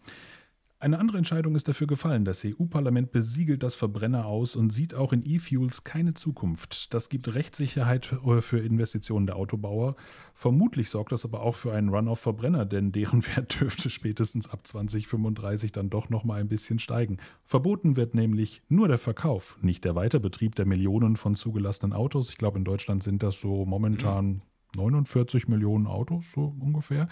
Eine 0.81 0.97
andere 0.97 1.17
Entscheidung 1.17 1.55
ist 1.55 1.67
dafür 1.67 1.87
gefallen. 1.87 2.23
Das 2.23 2.45
EU-Parlament 2.45 3.11
besiegelt 3.11 3.63
das 3.63 3.75
Verbrenner 3.75 4.25
aus 4.25 4.55
und 4.55 4.69
sieht 4.69 4.95
auch 4.95 5.11
in 5.11 5.25
E-Fuels 5.25 5.83
keine 5.83 6.13
Zukunft. 6.13 6.93
Das 6.93 7.09
gibt 7.09 7.33
Rechtssicherheit 7.33 8.13
äh, 8.25 8.39
für 8.39 8.59
Investitionen 8.59 9.27
der 9.27 9.35
Autobauer. 9.35 9.97
Vermutlich 10.33 10.89
sorgt 10.89 11.11
das 11.11 11.25
aber 11.25 11.41
auch 11.41 11.55
für 11.55 11.73
einen 11.73 11.89
Run 11.89 12.07
auf 12.07 12.21
Verbrenner, 12.21 12.65
denn 12.65 12.93
deren 12.93 13.25
Wert 13.35 13.59
dürfte 13.59 13.89
spätestens 13.89 14.49
ab 14.49 14.65
2035 14.65 15.73
dann 15.73 15.89
doch 15.89 16.09
noch 16.09 16.23
mal 16.23 16.39
ein 16.39 16.47
bisschen 16.47 16.79
steigen. 16.79 17.17
Verboten 17.43 17.97
wird 17.97 18.15
nämlich 18.15 18.61
nur 18.69 18.87
der 18.87 18.97
Verkauf, 18.97 19.57
nicht 19.61 19.83
der 19.83 19.95
Weiterbetrieb 19.95 20.55
der 20.55 20.65
Millionen 20.65 21.17
von 21.17 21.35
zugelassenen 21.35 21.91
Autos. 21.91 22.29
Ich 22.29 22.37
glaube, 22.37 22.57
in 22.57 22.63
Deutschland 22.63 23.03
sind 23.03 23.21
das 23.21 23.41
so 23.41 23.65
momentan 23.65 24.43
49 24.75 25.47
Millionen 25.47 25.87
Autos, 25.87 26.31
so 26.31 26.55
ungefähr. 26.59 27.07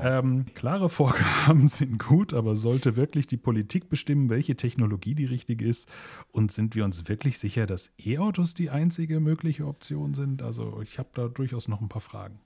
Ähm, 0.00 0.46
klare 0.54 0.88
Vorgaben 0.88 1.68
sind 1.68 1.98
gut, 1.98 2.32
aber 2.32 2.56
sollte 2.56 2.96
wirklich 2.96 3.26
die 3.26 3.36
Politik 3.36 3.88
bestimmen, 3.88 4.30
welche 4.30 4.56
Technologie 4.56 5.14
die 5.14 5.26
richtige 5.26 5.66
ist? 5.66 5.90
Und 6.32 6.52
sind 6.52 6.74
wir 6.74 6.84
uns 6.84 7.08
wirklich 7.08 7.38
sicher, 7.38 7.66
dass 7.66 7.92
E-Autos 7.98 8.54
die 8.54 8.70
einzige 8.70 9.20
mögliche 9.20 9.66
Option 9.66 10.14
sind? 10.14 10.42
Also 10.42 10.80
ich 10.82 10.98
habe 10.98 11.10
da 11.14 11.28
durchaus 11.28 11.68
noch 11.68 11.80
ein 11.80 11.88
paar 11.88 12.00
Fragen. 12.00 12.40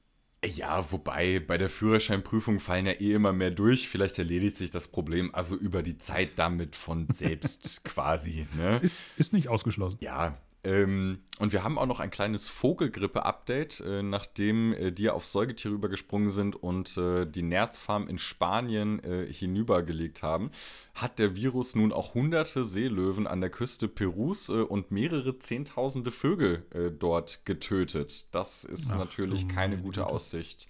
Ja, 0.44 0.92
wobei 0.92 1.40
bei 1.40 1.58
der 1.58 1.68
Führerscheinprüfung 1.68 2.60
fallen 2.60 2.86
ja 2.86 2.92
eh 2.92 3.12
immer 3.12 3.32
mehr 3.32 3.50
durch. 3.50 3.88
Vielleicht 3.88 4.18
erledigt 4.18 4.56
sich 4.56 4.70
das 4.70 4.86
Problem 4.86 5.34
also 5.34 5.56
über 5.56 5.82
die 5.82 5.98
Zeit 5.98 6.30
damit 6.36 6.76
von 6.76 7.08
selbst 7.10 7.82
quasi. 7.84 8.46
Ne? 8.56 8.78
Ist, 8.78 9.02
ist 9.16 9.32
nicht 9.32 9.48
ausgeschlossen. 9.48 9.98
Ja, 10.00 10.38
ähm, 10.68 11.20
und 11.38 11.54
wir 11.54 11.64
haben 11.64 11.78
auch 11.78 11.86
noch 11.86 11.98
ein 11.98 12.10
kleines 12.10 12.46
Vogelgrippe-Update, 12.50 13.80
äh, 13.80 14.02
nachdem 14.02 14.74
äh, 14.74 14.92
die 14.92 15.08
auf 15.08 15.24
Säugetiere 15.24 15.72
übergesprungen 15.72 16.28
sind 16.28 16.56
und 16.56 16.94
äh, 16.98 17.24
die 17.24 17.40
Nerzfarm 17.42 18.06
in 18.06 18.18
Spanien 18.18 19.02
äh, 19.02 19.32
hinübergelegt 19.32 20.22
haben, 20.22 20.50
hat 20.94 21.18
der 21.18 21.36
Virus 21.36 21.74
nun 21.74 21.90
auch 21.90 22.12
hunderte 22.12 22.64
Seelöwen 22.64 23.26
an 23.26 23.40
der 23.40 23.48
Küste 23.48 23.88
Perus 23.88 24.50
äh, 24.50 24.60
und 24.60 24.90
mehrere 24.90 25.38
Zehntausende 25.38 26.10
Vögel 26.10 26.66
äh, 26.74 26.90
dort 26.90 27.46
getötet. 27.46 28.26
Das 28.34 28.64
ist 28.64 28.90
Ach, 28.90 28.98
natürlich 28.98 29.48
keine 29.48 29.76
gute 29.76 30.00
Güte. 30.00 30.06
Aussicht 30.06 30.68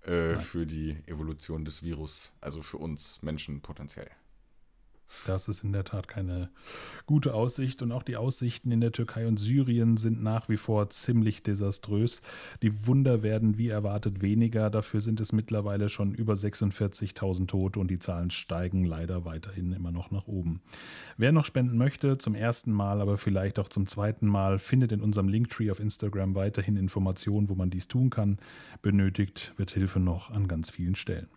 für 0.00 0.64
die 0.64 0.96
Evolution 1.06 1.66
des 1.66 1.82
Virus, 1.82 2.32
also 2.40 2.62
für 2.62 2.78
uns 2.78 3.20
Menschen 3.20 3.60
potenziell. 3.60 4.08
Das 5.26 5.48
ist 5.48 5.64
in 5.64 5.72
der 5.72 5.84
Tat 5.84 6.08
keine 6.08 6.50
gute 7.06 7.34
Aussicht. 7.34 7.82
Und 7.82 7.92
auch 7.92 8.02
die 8.02 8.16
Aussichten 8.16 8.70
in 8.70 8.80
der 8.80 8.92
Türkei 8.92 9.26
und 9.26 9.38
Syrien 9.38 9.96
sind 9.96 10.22
nach 10.22 10.48
wie 10.48 10.56
vor 10.56 10.90
ziemlich 10.90 11.42
desaströs. 11.42 12.22
Die 12.62 12.86
Wunder 12.86 13.22
werden 13.22 13.58
wie 13.58 13.68
erwartet 13.68 14.22
weniger. 14.22 14.70
Dafür 14.70 15.00
sind 15.00 15.20
es 15.20 15.32
mittlerweile 15.32 15.88
schon 15.88 16.14
über 16.14 16.34
46.000 16.34 17.46
Tote 17.46 17.80
und 17.80 17.88
die 17.88 17.98
Zahlen 17.98 18.30
steigen 18.30 18.84
leider 18.84 19.24
weiterhin 19.24 19.72
immer 19.72 19.90
noch 19.90 20.10
nach 20.10 20.26
oben. 20.26 20.60
Wer 21.16 21.32
noch 21.32 21.44
spenden 21.44 21.78
möchte, 21.78 22.18
zum 22.18 22.34
ersten 22.34 22.72
Mal, 22.72 23.00
aber 23.00 23.18
vielleicht 23.18 23.58
auch 23.58 23.68
zum 23.68 23.86
zweiten 23.86 24.26
Mal, 24.26 24.58
findet 24.58 24.92
in 24.92 25.00
unserem 25.00 25.28
Linktree 25.28 25.70
auf 25.70 25.80
Instagram 25.80 26.34
weiterhin 26.34 26.76
Informationen, 26.76 27.48
wo 27.48 27.54
man 27.54 27.70
dies 27.70 27.88
tun 27.88 28.10
kann. 28.10 28.38
Benötigt 28.82 29.54
wird 29.56 29.70
Hilfe 29.70 30.00
noch 30.00 30.30
an 30.30 30.48
ganz 30.48 30.70
vielen 30.70 30.94
Stellen. 30.94 31.28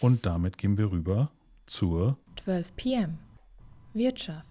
Und 0.00 0.26
damit 0.26 0.58
gehen 0.58 0.76
wir 0.76 0.90
rüber 0.90 1.30
zur 1.66 2.18
12 2.44 2.76
p.m. 2.76 3.18
Wirtschaft. 3.92 4.46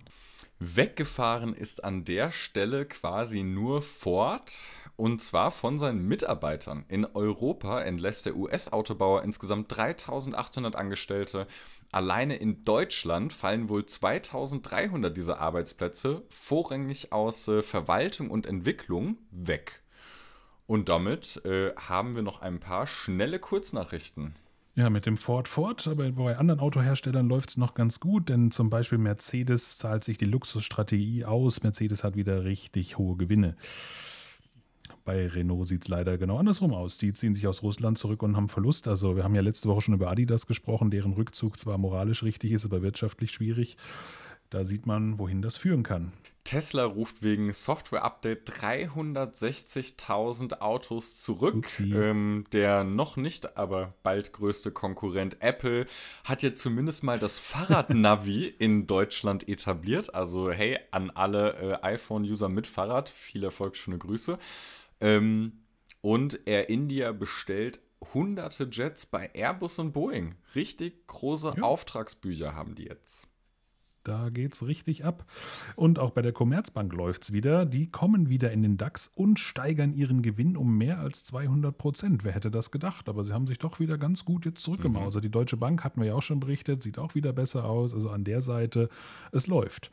Weggefahren 0.59 1.53
ist 1.53 1.83
an 1.83 2.05
der 2.05 2.31
Stelle 2.31 2.85
quasi 2.85 3.43
nur 3.43 3.81
Ford 3.81 4.53
und 4.95 5.21
zwar 5.21 5.51
von 5.51 5.77
seinen 5.77 6.07
Mitarbeitern. 6.07 6.85
In 6.87 7.05
Europa 7.05 7.81
entlässt 7.81 8.25
der 8.25 8.35
US-Autobauer 8.35 9.23
insgesamt 9.23 9.75
3800 9.75 10.75
Angestellte. 10.75 11.47
Alleine 11.91 12.37
in 12.37 12.63
Deutschland 12.63 13.33
fallen 13.33 13.69
wohl 13.69 13.85
2300 13.85 15.15
dieser 15.15 15.39
Arbeitsplätze 15.39 16.23
vorrangig 16.29 17.11
aus 17.11 17.47
äh, 17.47 17.61
Verwaltung 17.61 18.29
und 18.29 18.45
Entwicklung 18.45 19.17
weg. 19.31 19.81
Und 20.65 20.89
damit 20.89 21.43
äh, 21.45 21.73
haben 21.75 22.15
wir 22.15 22.21
noch 22.21 22.41
ein 22.41 22.59
paar 22.59 22.87
schnelle 22.87 23.39
Kurznachrichten. 23.39 24.35
Ja, 24.75 24.89
mit 24.89 25.05
dem 25.05 25.17
Ford 25.17 25.47
Ford, 25.47 25.87
aber 25.87 26.11
bei 26.11 26.35
anderen 26.35 26.59
Autoherstellern 26.59 27.29
läuft 27.29 27.49
es 27.49 27.57
noch 27.57 27.75
ganz 27.75 27.99
gut, 27.99 28.29
denn 28.29 28.49
zum 28.49 28.71
Beispiel 28.71 28.97
Mercedes 28.97 29.77
zahlt 29.77 30.03
sich 30.03 30.17
die 30.17 30.25
Luxusstrategie 30.25 31.25
aus. 31.25 31.61
Mercedes 31.61 32.03
hat 32.03 32.15
wieder 32.15 32.43
richtig 32.43 32.97
hohe 32.97 33.15
Gewinne. 33.15 33.55
Bei 35.05 35.27
Renault 35.27 35.67
sieht 35.67 35.83
es 35.83 35.89
leider 35.89 36.17
genau 36.17 36.39
andersrum 36.39 36.73
aus. 36.73 36.97
Die 36.97 37.13
ziehen 37.13 37.35
sich 37.35 37.45
aus 37.45 37.61
Russland 37.61 37.99
zurück 37.99 38.23
und 38.23 38.35
haben 38.35 38.49
Verlust. 38.49 38.87
Also 38.87 39.15
wir 39.15 39.23
haben 39.23 39.35
ja 39.35 39.41
letzte 39.41 39.69
Woche 39.69 39.81
schon 39.81 39.93
über 39.93 40.09
Adidas 40.09 40.47
gesprochen, 40.47 40.89
deren 40.89 41.13
Rückzug 41.13 41.59
zwar 41.59 41.77
moralisch 41.77 42.23
richtig 42.23 42.51
ist, 42.51 42.65
aber 42.65 42.81
wirtschaftlich 42.81 43.31
schwierig. 43.31 43.77
Da 44.53 44.63
sieht 44.63 44.85
man, 44.85 45.17
wohin 45.17 45.41
das 45.41 45.57
führen 45.57 45.81
kann. 45.81 46.13
Tesla 46.43 46.85
ruft 46.85 47.23
wegen 47.23 47.51
Software-Update 47.51 48.47
360.000 48.47 50.59
Autos 50.59 51.23
zurück. 51.23 51.67
Ähm, 51.79 52.45
der 52.51 52.83
noch 52.83 53.17
nicht, 53.17 53.57
aber 53.57 53.95
bald 54.03 54.31
größte 54.31 54.69
Konkurrent 54.69 55.41
Apple 55.41 55.87
hat 56.23 56.43
jetzt 56.43 56.61
zumindest 56.61 57.03
mal 57.03 57.17
das 57.17 57.39
Fahrrad-Navi 57.39 58.45
in 58.59 58.85
Deutschland 58.85 59.49
etabliert. 59.49 60.13
Also 60.13 60.51
hey, 60.51 60.77
an 60.91 61.09
alle 61.09 61.53
äh, 61.53 61.79
iPhone-User 61.81 62.47
mit 62.47 62.67
Fahrrad, 62.67 63.09
viel 63.09 63.43
Erfolg, 63.43 63.75
schöne 63.75 63.97
Grüße. 63.97 64.37
Ähm, 65.01 65.63
und 66.01 66.41
Air 66.45 66.69
India 66.69 67.11
bestellt 67.11 67.79
hunderte 68.13 68.69
Jets 68.71 69.07
bei 69.07 69.31
Airbus 69.33 69.79
und 69.79 69.93
Boeing. 69.93 70.35
Richtig 70.53 71.07
große 71.07 71.53
ja. 71.57 71.63
Auftragsbücher 71.63 72.53
haben 72.53 72.75
die 72.75 72.83
jetzt. 72.83 73.32
Da 74.03 74.29
geht 74.29 74.53
es 74.53 74.67
richtig 74.67 75.05
ab. 75.05 75.25
Und 75.75 75.97
auch 75.97 76.11
bei 76.11 76.21
der 76.21 76.33
Commerzbank 76.33 76.91
läuft 76.93 77.23
es 77.23 77.33
wieder. 77.33 77.65
Die 77.65 77.89
kommen 77.89 78.29
wieder 78.29 78.51
in 78.51 78.61
den 78.61 78.77
DAX 78.77 79.09
und 79.15 79.39
steigern 79.39 79.93
ihren 79.93 80.21
Gewinn 80.21 80.57
um 80.57 80.77
mehr 80.77 80.99
als 80.99 81.23
200 81.23 81.77
Prozent. 81.77 82.23
Wer 82.23 82.33
hätte 82.33 82.51
das 82.51 82.71
gedacht? 82.71 83.07
Aber 83.07 83.23
sie 83.23 83.33
haben 83.33 83.47
sich 83.47 83.59
doch 83.59 83.79
wieder 83.79 83.97
ganz 83.97 84.25
gut 84.25 84.45
jetzt 84.45 84.61
zurückgemausert. 84.61 85.23
Mhm. 85.23 85.27
Die 85.27 85.31
Deutsche 85.31 85.57
Bank 85.57 85.83
hatten 85.83 86.01
wir 86.01 86.07
ja 86.07 86.15
auch 86.15 86.21
schon 86.21 86.41
berichtet, 86.41 86.83
sieht 86.83 86.99
auch 86.99 87.15
wieder 87.15 87.31
besser 87.31 87.65
aus. 87.65 87.93
Also 87.93 88.09
an 88.09 88.25
der 88.25 88.41
Seite, 88.41 88.89
es 89.31 89.47
läuft. 89.47 89.89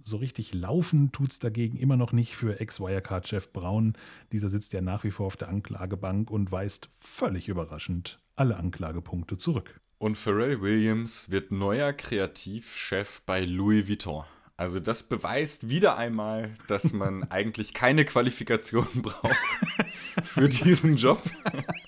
So 0.00 0.18
richtig 0.18 0.54
laufen 0.54 1.10
tut 1.10 1.32
es 1.32 1.38
dagegen 1.38 1.76
immer 1.76 1.96
noch 1.96 2.12
nicht 2.12 2.36
für 2.36 2.60
Ex-Wirecard-Chef 2.60 3.52
Braun. 3.52 3.94
Dieser 4.30 4.48
sitzt 4.48 4.72
ja 4.72 4.80
nach 4.80 5.04
wie 5.04 5.10
vor 5.10 5.26
auf 5.26 5.36
der 5.36 5.48
Anklagebank 5.48 6.30
und 6.30 6.52
weist 6.52 6.88
völlig 6.94 7.48
überraschend 7.48 8.20
alle 8.36 8.56
Anklagepunkte 8.56 9.36
zurück. 9.38 9.80
Und 9.98 10.16
Pharrell 10.16 10.60
Williams 10.60 11.28
wird 11.30 11.50
neuer 11.50 11.92
Kreativchef 11.92 13.22
bei 13.26 13.44
Louis 13.44 13.88
Vuitton. 13.88 14.24
Also 14.56 14.78
das 14.78 15.02
beweist 15.02 15.68
wieder 15.68 15.96
einmal, 15.96 16.54
dass 16.68 16.92
man 16.92 17.24
eigentlich 17.30 17.74
keine 17.74 18.04
Qualifikationen 18.04 19.02
braucht 19.02 19.36
für 20.22 20.48
diesen 20.48 20.96
Job 20.96 21.22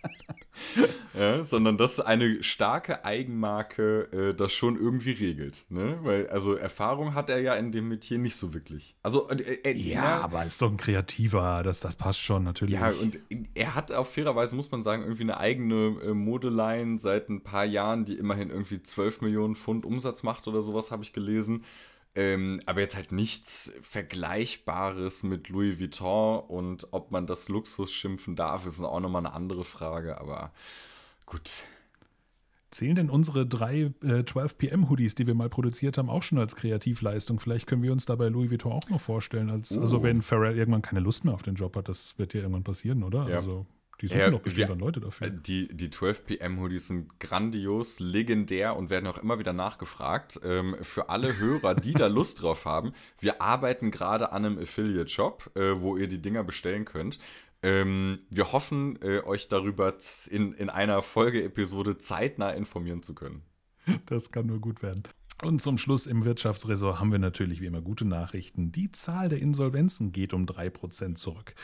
ja, 1.21 1.43
sondern 1.43 1.77
dass 1.77 2.01
eine 2.01 2.43
starke 2.43 3.05
Eigenmarke 3.05 4.31
äh, 4.31 4.35
das 4.35 4.53
schon 4.53 4.77
irgendwie 4.77 5.11
regelt. 5.11 5.67
Ne? 5.69 5.99
Weil, 6.03 6.29
also 6.31 6.55
Erfahrung 6.55 7.15
hat 7.15 7.29
er 7.29 7.41
ja 7.41 7.55
in 7.55 7.73
dem 7.73 7.89
Metier 7.89 8.17
nicht 8.17 8.37
so 8.37 8.55
wirklich. 8.55 8.97
Also, 9.03 9.29
äh, 9.29 9.59
äh, 9.65 9.77
ja, 9.77 10.03
ja, 10.03 10.21
aber 10.23 10.47
ist 10.47 10.63
doch 10.63 10.71
ein 10.71 10.79
Kreativer, 10.79 11.63
das, 11.63 11.81
das 11.81 11.97
passt 11.97 12.21
schon 12.21 12.43
natürlich. 12.45 12.75
Ja, 12.75 12.91
und 12.91 13.19
er 13.55 13.75
hat 13.75 13.93
auf 13.93 14.15
fairerweise, 14.15 14.57
muss 14.57 14.71
man 14.71 14.83
sagen, 14.83 15.03
irgendwie 15.03 15.25
eine 15.25 15.37
eigene 15.37 16.01
äh, 16.03 16.15
Modeline 16.15 16.99
seit 16.99 17.29
ein 17.29 17.43
paar 17.43 17.67
Jahren, 17.67 18.07
die 18.07 18.15
immerhin 18.15 18.49
irgendwie 18.49 18.83
12 18.83 19.21
Millionen 19.21 19.57
Pfund 19.57 19.85
Umsatz 19.85 20.23
macht 20.23 20.49
oder 20.49 20.63
sowas, 20.63 20.91
habe 20.91 21.03
ich 21.03 21.13
gelesen. 21.13 21.65
Ähm, 22.15 22.61
aber 22.67 22.81
jetzt 22.81 22.97
halt 22.97 23.13
nichts 23.13 23.73
Vergleichbares 23.83 25.23
mit 25.23 25.49
Louis 25.49 25.79
Vuitton 25.79 26.41
und 26.41 26.89
ob 26.93 27.13
man 27.13 27.27
das 27.27 27.49
Luxus 27.49 27.93
schimpfen 27.93 28.35
darf, 28.35 28.67
ist 28.67 28.83
auch 28.83 28.99
nochmal 28.99 29.25
eine 29.25 29.35
andere 29.35 29.65
Frage, 29.65 30.19
aber 30.19 30.53
gut. 31.31 31.65
Zählen 32.71 32.95
denn 32.95 33.11
unsere 33.11 33.47
drei 33.47 33.93
äh, 34.05 34.25
12 34.25 34.59
PM 34.59 34.91
Hoodies, 34.91 35.17
die 35.17 35.27
wir 35.27 35.35
mal 35.35 35.49
produziert 35.49 35.99
haben, 35.99 36.09
auch 36.09 36.23
schon 36.23 36.39
als 36.39 36.55
Kreativleistung? 36.55 37.41
Vielleicht 37.41 37.67
können 37.67 37.83
wir 37.83 37.91
uns 37.91 38.07
dabei 38.07 38.29
Louis 38.29 38.51
Vuitton 38.51 38.73
auch 38.73 38.89
noch 38.91 39.01
vorstellen. 39.01 39.51
Als. 39.51 39.77
Also 39.77 39.99
oh. 39.99 40.03
wenn 40.05 40.23
Pharrell 40.23 40.57
irgendwann 40.57 40.83
keine 40.83 41.01
Lust 41.01 41.25
mehr 41.25 41.35
auf 41.35 41.43
den 41.43 41.57
Job 41.57 41.77
hat, 41.77 41.89
das 41.89 42.17
wird 42.19 42.33
ja 42.35 42.41
irgendwann 42.41 42.63
passieren, 42.63 43.03
oder? 43.03 43.29
Ja. 43.29 43.37
Also 43.37 43.67
die 44.01 44.07
suchen 44.07 44.21
ja, 44.21 44.31
doch 44.31 44.41
bestimmt 44.41 44.69
wir, 44.69 44.77
Leute 44.77 45.01
dafür. 45.01 45.27
Äh, 45.27 45.33
die, 45.33 45.69
die 45.69 45.91
12 45.91 46.27
PM 46.27 46.61
Hoodies 46.61 46.89
sind 46.89 47.21
grandios, 47.21 48.01
legendär 48.01 48.77
und 48.77 48.89
werden 48.89 49.07
auch 49.07 49.19
immer 49.19 49.39
wieder 49.39 49.53
nachgefragt. 49.53 50.41
Ähm, 50.43 50.77
für 50.81 51.11
alle 51.11 51.39
Hörer, 51.39 51.75
die 51.75 51.93
da 51.93 52.07
Lust 52.07 52.41
drauf 52.43 52.65
haben, 52.65 52.93
wir 53.19 53.43
arbeiten 53.43 53.91
gerade 53.91 54.33
an 54.33 54.45
einem 54.45 54.59
Affiliate-Shop, 54.59 55.51
äh, 55.55 55.81
wo 55.81 55.97
ihr 55.97 56.09
die 56.09 56.23
Dinger 56.23 56.45
bestellen 56.45 56.85
könnt. 56.85 57.19
Ähm, 57.63 58.21
wir 58.31 58.53
hoffen, 58.53 58.99
äh, 59.03 59.21
euch 59.21 59.49
darüber 59.49 59.95
in, 60.31 60.53
in 60.55 60.71
einer 60.71 61.03
Folgeepisode 61.03 61.99
zeitnah 61.99 62.51
informieren 62.51 63.03
zu 63.03 63.15
können. 63.15 63.43
Das 64.07 64.31
kann 64.31 64.47
nur 64.47 64.61
gut 64.61 64.83
werden. 64.83 65.03
Und 65.43 65.63
zum 65.63 65.79
Schluss 65.79 66.07
im 66.07 66.25
Wirtschaftsressort 66.25 67.01
haben 67.01 67.13
wir 67.13 67.19
natürlich 67.19 67.63
wie 67.63 67.67
immer 67.67 67.81
gute 67.81 68.05
Nachrichten. 68.05 68.73
Die 68.73 68.93
Zahl 68.93 69.31
der 69.31 69.39
Insolvenzen 69.39 70.13
geht 70.13 70.35
um 70.35 70.45
3% 70.45 71.15
zurück 71.15 71.55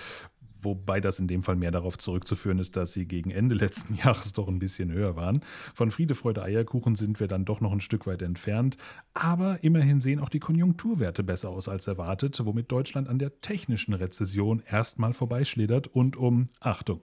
wobei 0.66 1.00
das 1.00 1.18
in 1.18 1.28
dem 1.28 1.42
Fall 1.42 1.56
mehr 1.56 1.70
darauf 1.70 1.96
zurückzuführen 1.96 2.58
ist, 2.58 2.76
dass 2.76 2.92
sie 2.92 3.06
gegen 3.06 3.30
Ende 3.30 3.54
letzten 3.66 3.94
Jahres 3.94 4.34
doch 4.34 4.48
ein 4.48 4.58
bisschen 4.58 4.92
höher 4.92 5.16
waren. 5.16 5.40
Von 5.74 5.90
Friede, 5.90 6.14
Freude, 6.14 6.42
Eierkuchen 6.42 6.96
sind 6.96 7.20
wir 7.20 7.28
dann 7.28 7.46
doch 7.46 7.62
noch 7.62 7.72
ein 7.72 7.80
Stück 7.80 8.06
weit 8.06 8.20
entfernt, 8.20 8.76
aber 9.14 9.64
immerhin 9.64 10.02
sehen 10.02 10.20
auch 10.20 10.28
die 10.28 10.40
Konjunkturwerte 10.40 11.22
besser 11.22 11.48
aus 11.48 11.68
als 11.68 11.86
erwartet, 11.86 12.38
womit 12.44 12.70
Deutschland 12.70 13.08
an 13.08 13.18
der 13.18 13.40
technischen 13.40 13.94
Rezession 13.94 14.62
erstmal 14.68 15.14
vorbeischlittert 15.14 15.88
und 15.88 16.16
um, 16.16 16.48
Achtung, 16.60 17.00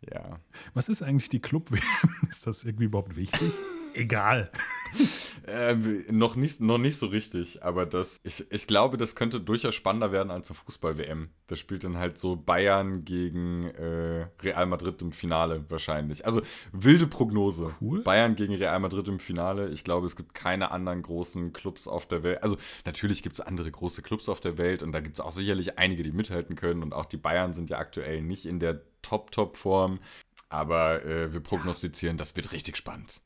Ja. 0.00 0.40
Was 0.74 0.88
ist 0.88 1.02
eigentlich 1.02 1.28
die 1.28 1.40
Club-WM? 1.40 1.82
Ist 2.28 2.46
das 2.46 2.64
irgendwie 2.64 2.84
überhaupt 2.84 3.16
wichtig? 3.16 3.52
Egal. 3.94 4.50
Ähm, 5.48 6.04
noch, 6.10 6.34
nicht, 6.34 6.60
noch 6.60 6.78
nicht 6.78 6.96
so 6.96 7.06
richtig, 7.06 7.62
aber 7.62 7.86
das, 7.86 8.16
ich, 8.24 8.44
ich 8.50 8.66
glaube, 8.66 8.96
das 8.96 9.14
könnte 9.14 9.40
durchaus 9.40 9.76
spannender 9.76 10.10
werden 10.10 10.32
als 10.32 10.50
eine 10.50 10.56
Fußball-WM. 10.56 11.28
Das 11.46 11.60
spielt 11.60 11.84
dann 11.84 11.98
halt 11.98 12.18
so 12.18 12.34
Bayern 12.34 13.04
gegen 13.04 13.64
äh, 13.64 14.26
Real 14.42 14.66
Madrid 14.66 15.00
im 15.02 15.12
Finale 15.12 15.64
wahrscheinlich. 15.68 16.26
Also 16.26 16.42
wilde 16.72 17.06
Prognose. 17.06 17.76
Cool. 17.80 18.02
Bayern 18.02 18.34
gegen 18.34 18.54
Real 18.56 18.80
Madrid 18.80 19.06
im 19.06 19.20
Finale. 19.20 19.68
Ich 19.68 19.84
glaube, 19.84 20.06
es 20.06 20.16
gibt 20.16 20.34
keine 20.34 20.72
anderen 20.72 21.02
großen 21.02 21.52
Clubs 21.52 21.86
auf 21.86 22.06
der 22.06 22.24
Welt. 22.24 22.42
Also 22.42 22.56
natürlich 22.84 23.22
gibt 23.22 23.38
es 23.38 23.40
andere 23.40 23.70
große 23.70 24.02
Clubs 24.02 24.28
auf 24.28 24.40
der 24.40 24.58
Welt 24.58 24.82
und 24.82 24.90
da 24.90 24.98
gibt 24.98 25.18
es 25.18 25.20
auch 25.20 25.30
sicherlich 25.30 25.78
einige, 25.78 26.02
die 26.02 26.10
mithalten 26.10 26.56
können. 26.56 26.82
Und 26.82 26.92
auch 26.92 27.04
die 27.04 27.18
Bayern 27.18 27.54
sind 27.54 27.70
ja 27.70 27.78
aktuell 27.78 28.20
nicht 28.20 28.46
in 28.46 28.58
der 28.58 28.82
Top-Top-Form. 29.06 30.00
Aber 30.48 31.04
äh, 31.04 31.32
wir 31.32 31.40
prognostizieren, 31.40 32.16
das 32.16 32.36
wird 32.36 32.52
richtig 32.52 32.76
spannend. 32.76 33.20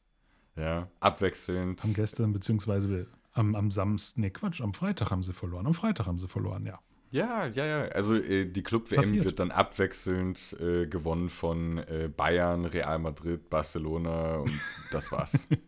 Ja, 0.56 0.88
abwechselnd. 1.00 1.82
Haben 1.82 1.94
gestern, 1.94 2.32
beziehungsweise 2.32 3.06
am, 3.32 3.54
am 3.54 3.70
Samstag, 3.70 4.18
nee, 4.18 4.30
Quatsch, 4.30 4.60
am 4.60 4.74
Freitag 4.74 5.10
haben 5.10 5.22
sie 5.22 5.32
verloren. 5.32 5.66
Am 5.66 5.74
Freitag 5.74 6.06
haben 6.06 6.18
sie 6.18 6.28
verloren, 6.28 6.66
ja. 6.66 6.80
Ja, 7.12 7.46
ja, 7.46 7.66
ja. 7.66 7.82
Also 7.88 8.14
äh, 8.14 8.46
die 8.46 8.62
Club-WM 8.62 9.24
wird 9.24 9.38
dann 9.38 9.50
abwechselnd 9.50 10.56
äh, 10.60 10.86
gewonnen 10.86 11.28
von 11.28 11.78
äh, 11.78 12.08
Bayern, 12.14 12.64
Real 12.64 12.98
Madrid, 12.98 13.50
Barcelona 13.50 14.36
und 14.36 14.52
das 14.92 15.10
war's. 15.12 15.48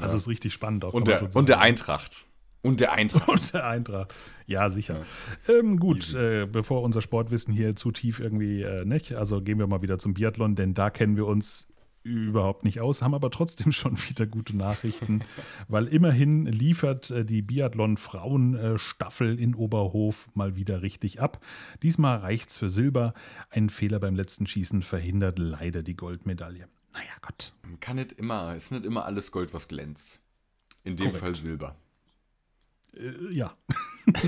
Also 0.00 0.16
ist 0.16 0.28
richtig 0.28 0.52
spannend 0.52 0.84
auch. 0.84 0.94
und, 0.94 1.08
der, 1.08 1.34
und 1.34 1.48
der. 1.48 1.58
Eintracht. 1.58 2.27
Und 2.62 2.80
der 2.80 2.92
Eintracht. 2.92 3.28
Und 3.28 3.52
der 3.52 3.66
Eintracht. 3.66 4.14
Ja, 4.46 4.70
sicher. 4.70 5.02
Ähm, 5.48 5.78
gut, 5.78 6.14
äh, 6.14 6.46
bevor 6.46 6.82
unser 6.82 7.02
Sportwissen 7.02 7.54
hier 7.54 7.76
zu 7.76 7.92
tief 7.92 8.20
irgendwie 8.20 8.62
äh, 8.62 8.84
nicht, 8.84 9.14
also 9.14 9.40
gehen 9.40 9.58
wir 9.58 9.66
mal 9.66 9.82
wieder 9.82 9.98
zum 9.98 10.14
Biathlon, 10.14 10.56
denn 10.56 10.74
da 10.74 10.90
kennen 10.90 11.16
wir 11.16 11.26
uns 11.26 11.68
überhaupt 12.02 12.64
nicht 12.64 12.80
aus, 12.80 13.02
haben 13.02 13.14
aber 13.14 13.30
trotzdem 13.30 13.72
schon 13.72 13.96
wieder 14.08 14.26
gute 14.26 14.56
Nachrichten, 14.56 15.22
weil 15.68 15.86
immerhin 15.86 16.46
liefert 16.46 17.10
äh, 17.10 17.24
die 17.24 17.42
Biathlon-Frauen-Staffel 17.42 19.38
in 19.38 19.54
Oberhof 19.54 20.28
mal 20.34 20.56
wieder 20.56 20.82
richtig 20.82 21.20
ab. 21.20 21.44
Diesmal 21.82 22.18
reicht's 22.18 22.56
für 22.56 22.68
Silber. 22.68 23.14
Ein 23.50 23.68
Fehler 23.68 24.00
beim 24.00 24.16
letzten 24.16 24.46
Schießen 24.46 24.82
verhindert 24.82 25.38
leider 25.38 25.82
die 25.82 25.96
Goldmedaille. 25.96 26.68
Naja, 26.92 27.12
Gott. 27.20 27.54
Kann 27.80 27.96
nicht 27.96 28.12
immer, 28.12 28.54
ist 28.54 28.72
nicht 28.72 28.84
immer 28.84 29.04
alles 29.04 29.30
Gold, 29.30 29.52
was 29.52 29.68
glänzt. 29.68 30.20
In 30.84 30.96
dem 30.96 31.08
Korrekt. 31.08 31.18
Fall 31.18 31.34
Silber. 31.34 31.76
Äh, 32.94 33.34
ja. 33.34 33.52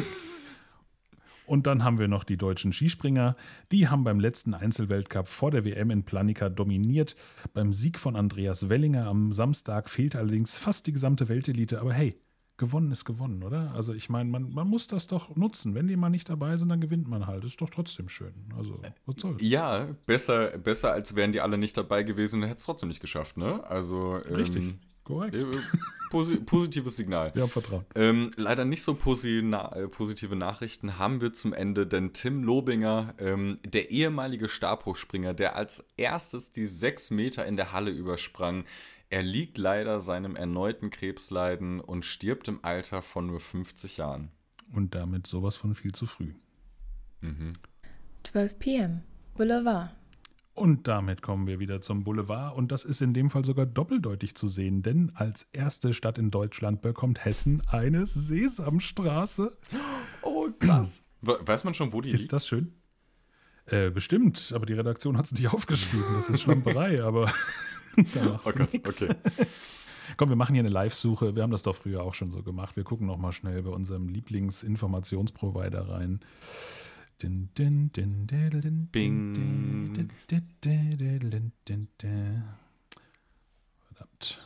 Und 1.46 1.66
dann 1.66 1.82
haben 1.82 1.98
wir 1.98 2.06
noch 2.06 2.22
die 2.22 2.36
deutschen 2.36 2.72
Skispringer. 2.72 3.34
Die 3.72 3.88
haben 3.88 4.04
beim 4.04 4.20
letzten 4.20 4.54
Einzelweltcup 4.54 5.26
vor 5.26 5.50
der 5.50 5.64
WM 5.64 5.90
in 5.90 6.04
Planica 6.04 6.48
dominiert. 6.48 7.16
Beim 7.54 7.72
Sieg 7.72 7.98
von 7.98 8.14
Andreas 8.14 8.68
Wellinger 8.68 9.08
am 9.08 9.32
Samstag 9.32 9.90
fehlt 9.90 10.14
allerdings 10.14 10.58
fast 10.58 10.86
die 10.86 10.92
gesamte 10.92 11.28
Weltelite. 11.28 11.80
Aber 11.80 11.92
hey, 11.92 12.14
gewonnen 12.56 12.92
ist 12.92 13.04
gewonnen, 13.04 13.42
oder? 13.42 13.72
Also 13.74 13.92
ich 13.94 14.08
meine, 14.08 14.30
man, 14.30 14.52
man 14.52 14.68
muss 14.68 14.86
das 14.86 15.08
doch 15.08 15.34
nutzen. 15.34 15.74
Wenn 15.74 15.88
die 15.88 15.96
mal 15.96 16.10
nicht 16.10 16.28
dabei 16.28 16.56
sind, 16.56 16.68
dann 16.68 16.80
gewinnt 16.80 17.08
man 17.08 17.26
halt. 17.26 17.42
Ist 17.42 17.60
doch 17.60 17.70
trotzdem 17.70 18.08
schön. 18.08 18.34
Also, 18.56 18.80
was 19.06 19.16
soll's? 19.16 19.42
Ja, 19.42 19.88
besser, 20.06 20.56
besser 20.56 20.92
als 20.92 21.16
wären 21.16 21.32
die 21.32 21.40
alle 21.40 21.58
nicht 21.58 21.76
dabei 21.76 22.04
gewesen 22.04 22.42
und 22.42 22.48
hätte 22.48 22.58
es 22.58 22.64
trotzdem 22.64 22.90
nicht 22.90 23.00
geschafft, 23.00 23.36
ne? 23.36 23.64
Also. 23.64 24.16
Richtig. 24.16 24.62
Ähm, 24.62 24.78
Korrekt. 25.10 25.36
äh, 25.36 25.44
posi 26.10 26.36
positives 26.46 26.96
Signal. 26.96 27.34
Wir 27.34 27.42
haben 27.42 27.50
Vertrauen. 27.50 27.84
Ähm, 27.94 28.30
leider 28.36 28.64
nicht 28.64 28.82
so 28.82 28.94
posi 28.94 29.42
na 29.44 29.74
äh, 29.76 29.88
positive 29.88 30.36
Nachrichten 30.36 30.98
haben 30.98 31.20
wir 31.20 31.32
zum 31.32 31.52
Ende, 31.52 31.86
denn 31.86 32.12
Tim 32.12 32.42
Lobinger, 32.42 33.14
ähm, 33.18 33.58
der 33.64 33.90
ehemalige 33.90 34.48
Stabhochspringer, 34.48 35.34
der 35.34 35.56
als 35.56 35.84
erstes 35.96 36.52
die 36.52 36.66
sechs 36.66 37.10
Meter 37.10 37.46
in 37.46 37.56
der 37.56 37.72
Halle 37.72 37.90
übersprang, 37.90 38.64
erliegt 39.10 39.58
leider 39.58 40.00
seinem 40.00 40.36
erneuten 40.36 40.90
Krebsleiden 40.90 41.80
und 41.80 42.04
stirbt 42.04 42.48
im 42.48 42.60
Alter 42.62 43.02
von 43.02 43.26
nur 43.26 43.40
50 43.40 43.96
Jahren. 43.96 44.30
Und 44.72 44.94
damit 44.94 45.26
sowas 45.26 45.56
von 45.56 45.74
viel 45.74 45.92
zu 45.92 46.06
früh. 46.06 46.32
12 48.22 48.58
p.m. 48.58 49.02
Boulevard. 49.34 49.90
Und 50.54 50.88
damit 50.88 51.22
kommen 51.22 51.46
wir 51.46 51.58
wieder 51.58 51.80
zum 51.80 52.04
Boulevard. 52.04 52.56
Und 52.56 52.70
das 52.72 52.84
ist 52.84 53.00
in 53.00 53.14
dem 53.14 53.30
Fall 53.30 53.44
sogar 53.44 53.66
doppeldeutig 53.66 54.34
zu 54.34 54.46
sehen, 54.48 54.82
denn 54.82 55.12
als 55.14 55.44
erste 55.52 55.94
Stadt 55.94 56.18
in 56.18 56.30
Deutschland 56.30 56.82
bekommt 56.82 57.24
Hessen 57.24 57.62
eine 57.68 58.04
Sesamstraße. 58.04 59.56
Oh, 60.22 60.48
krass. 60.58 61.04
Weiß 61.22 61.64
man 61.64 61.74
schon, 61.74 61.92
wo 61.92 62.00
die 62.00 62.10
Ist 62.10 62.32
das 62.32 62.46
schön? 62.46 62.74
Äh, 63.66 63.90
bestimmt, 63.90 64.52
aber 64.54 64.66
die 64.66 64.72
Redaktion 64.72 65.16
hat 65.16 65.26
es 65.26 65.32
nicht 65.32 65.48
aufgeschrieben. 65.52 66.06
Das 66.14 66.28
ist 66.28 66.40
Schlamperei, 66.42 67.02
aber 67.02 67.26
da 68.14 68.24
machst 68.30 68.48
Oh 68.48 68.52
du 68.52 68.58
Gott, 68.58 68.72
nix. 68.72 69.02
okay. 69.02 69.14
Komm, 70.16 70.28
wir 70.28 70.36
machen 70.36 70.54
hier 70.54 70.60
eine 70.62 70.70
Live-Suche. 70.70 71.36
Wir 71.36 71.42
haben 71.44 71.52
das 71.52 71.62
doch 71.62 71.76
früher 71.76 72.02
auch 72.02 72.14
schon 72.14 72.30
so 72.32 72.42
gemacht. 72.42 72.74
Wir 72.76 72.82
gucken 72.84 73.06
noch 73.06 73.16
mal 73.16 73.32
schnell 73.32 73.62
bei 73.62 73.70
unserem 73.70 74.08
Lieblingsinformationsprovider 74.08 75.88
rein. 75.88 76.20
Din, 77.22 77.50
din, 77.54 77.92
din, 77.92 78.26
din, 78.26 78.88
Bing. 78.90 79.34
Verdammt. 83.88 84.40